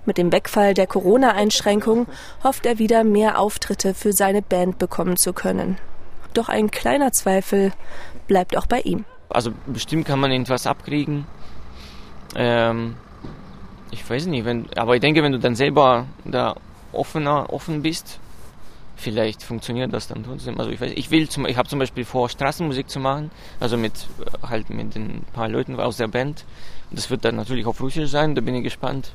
Mit 0.05 0.19
dem 0.19 0.31
Wegfall 0.31 0.75
der 0.75 0.87
Corona-Einschränkung 0.87 2.07
hofft 2.45 2.67
er 2.67 2.79
wieder 2.79 3.03
mehr 3.03 3.41
Auftritte 3.41 3.95
für 3.95 4.13
seine 4.13 4.43
Band 4.43 4.79
bekommen 4.79 5.17
zu 5.17 5.33
können. 5.33 5.79
Doch 6.35 6.51
ein 6.51 6.71
kleiner 6.71 7.13
Zweifel 7.13 7.73
bleibt 8.27 8.59
auch 8.59 8.67
bei 8.67 8.81
ihm. 8.81 9.07
Also 9.31 9.53
bestimmt 9.67 10.07
kann 10.07 10.21
man 10.21 10.31
irgendwas 10.31 10.67
abkriegen. 10.67 11.27
Ähm, 12.37 12.97
ich 13.91 14.09
weiß 14.09 14.27
nicht, 14.27 14.45
wenn, 14.45 14.67
aber 14.77 14.97
ich 14.97 15.01
denke, 15.01 15.23
wenn 15.23 15.33
du 15.33 15.39
dann 15.39 15.55
selber 15.55 16.05
da 16.27 16.57
offener, 16.93 17.53
offen 17.53 17.83
bist, 17.83 18.19
vielleicht 18.97 19.43
funktioniert 19.43 19.93
das 19.93 20.09
dann 20.09 20.25
trotzdem. 20.25 20.59
Also 20.59 20.71
ich 20.71 20.81
weiß, 20.81 20.93
ich 20.95 21.11
will 21.11 21.29
zum, 21.29 21.47
ich 21.47 21.57
habe 21.57 21.69
zum 21.69 21.79
Beispiel 21.79 22.05
vor, 22.05 22.29
Straßenmusik 22.29 22.91
zu 22.91 23.01
machen, 23.01 23.31
also 23.61 23.77
mit 23.77 23.93
halt 24.43 24.71
mit 24.71 24.97
ein 24.97 25.25
paar 25.33 25.49
Leuten 25.49 25.79
aus 25.79 25.97
der 25.97 26.09
Band. 26.09 26.45
Das 26.91 27.11
wird 27.11 27.25
dann 27.25 27.37
natürlich 27.37 27.67
auf 27.67 27.81
Russisch 27.81 28.11
sein, 28.11 28.35
da 28.35 28.41
bin 28.41 28.55
ich 28.55 28.65
gespannt. 28.65 29.13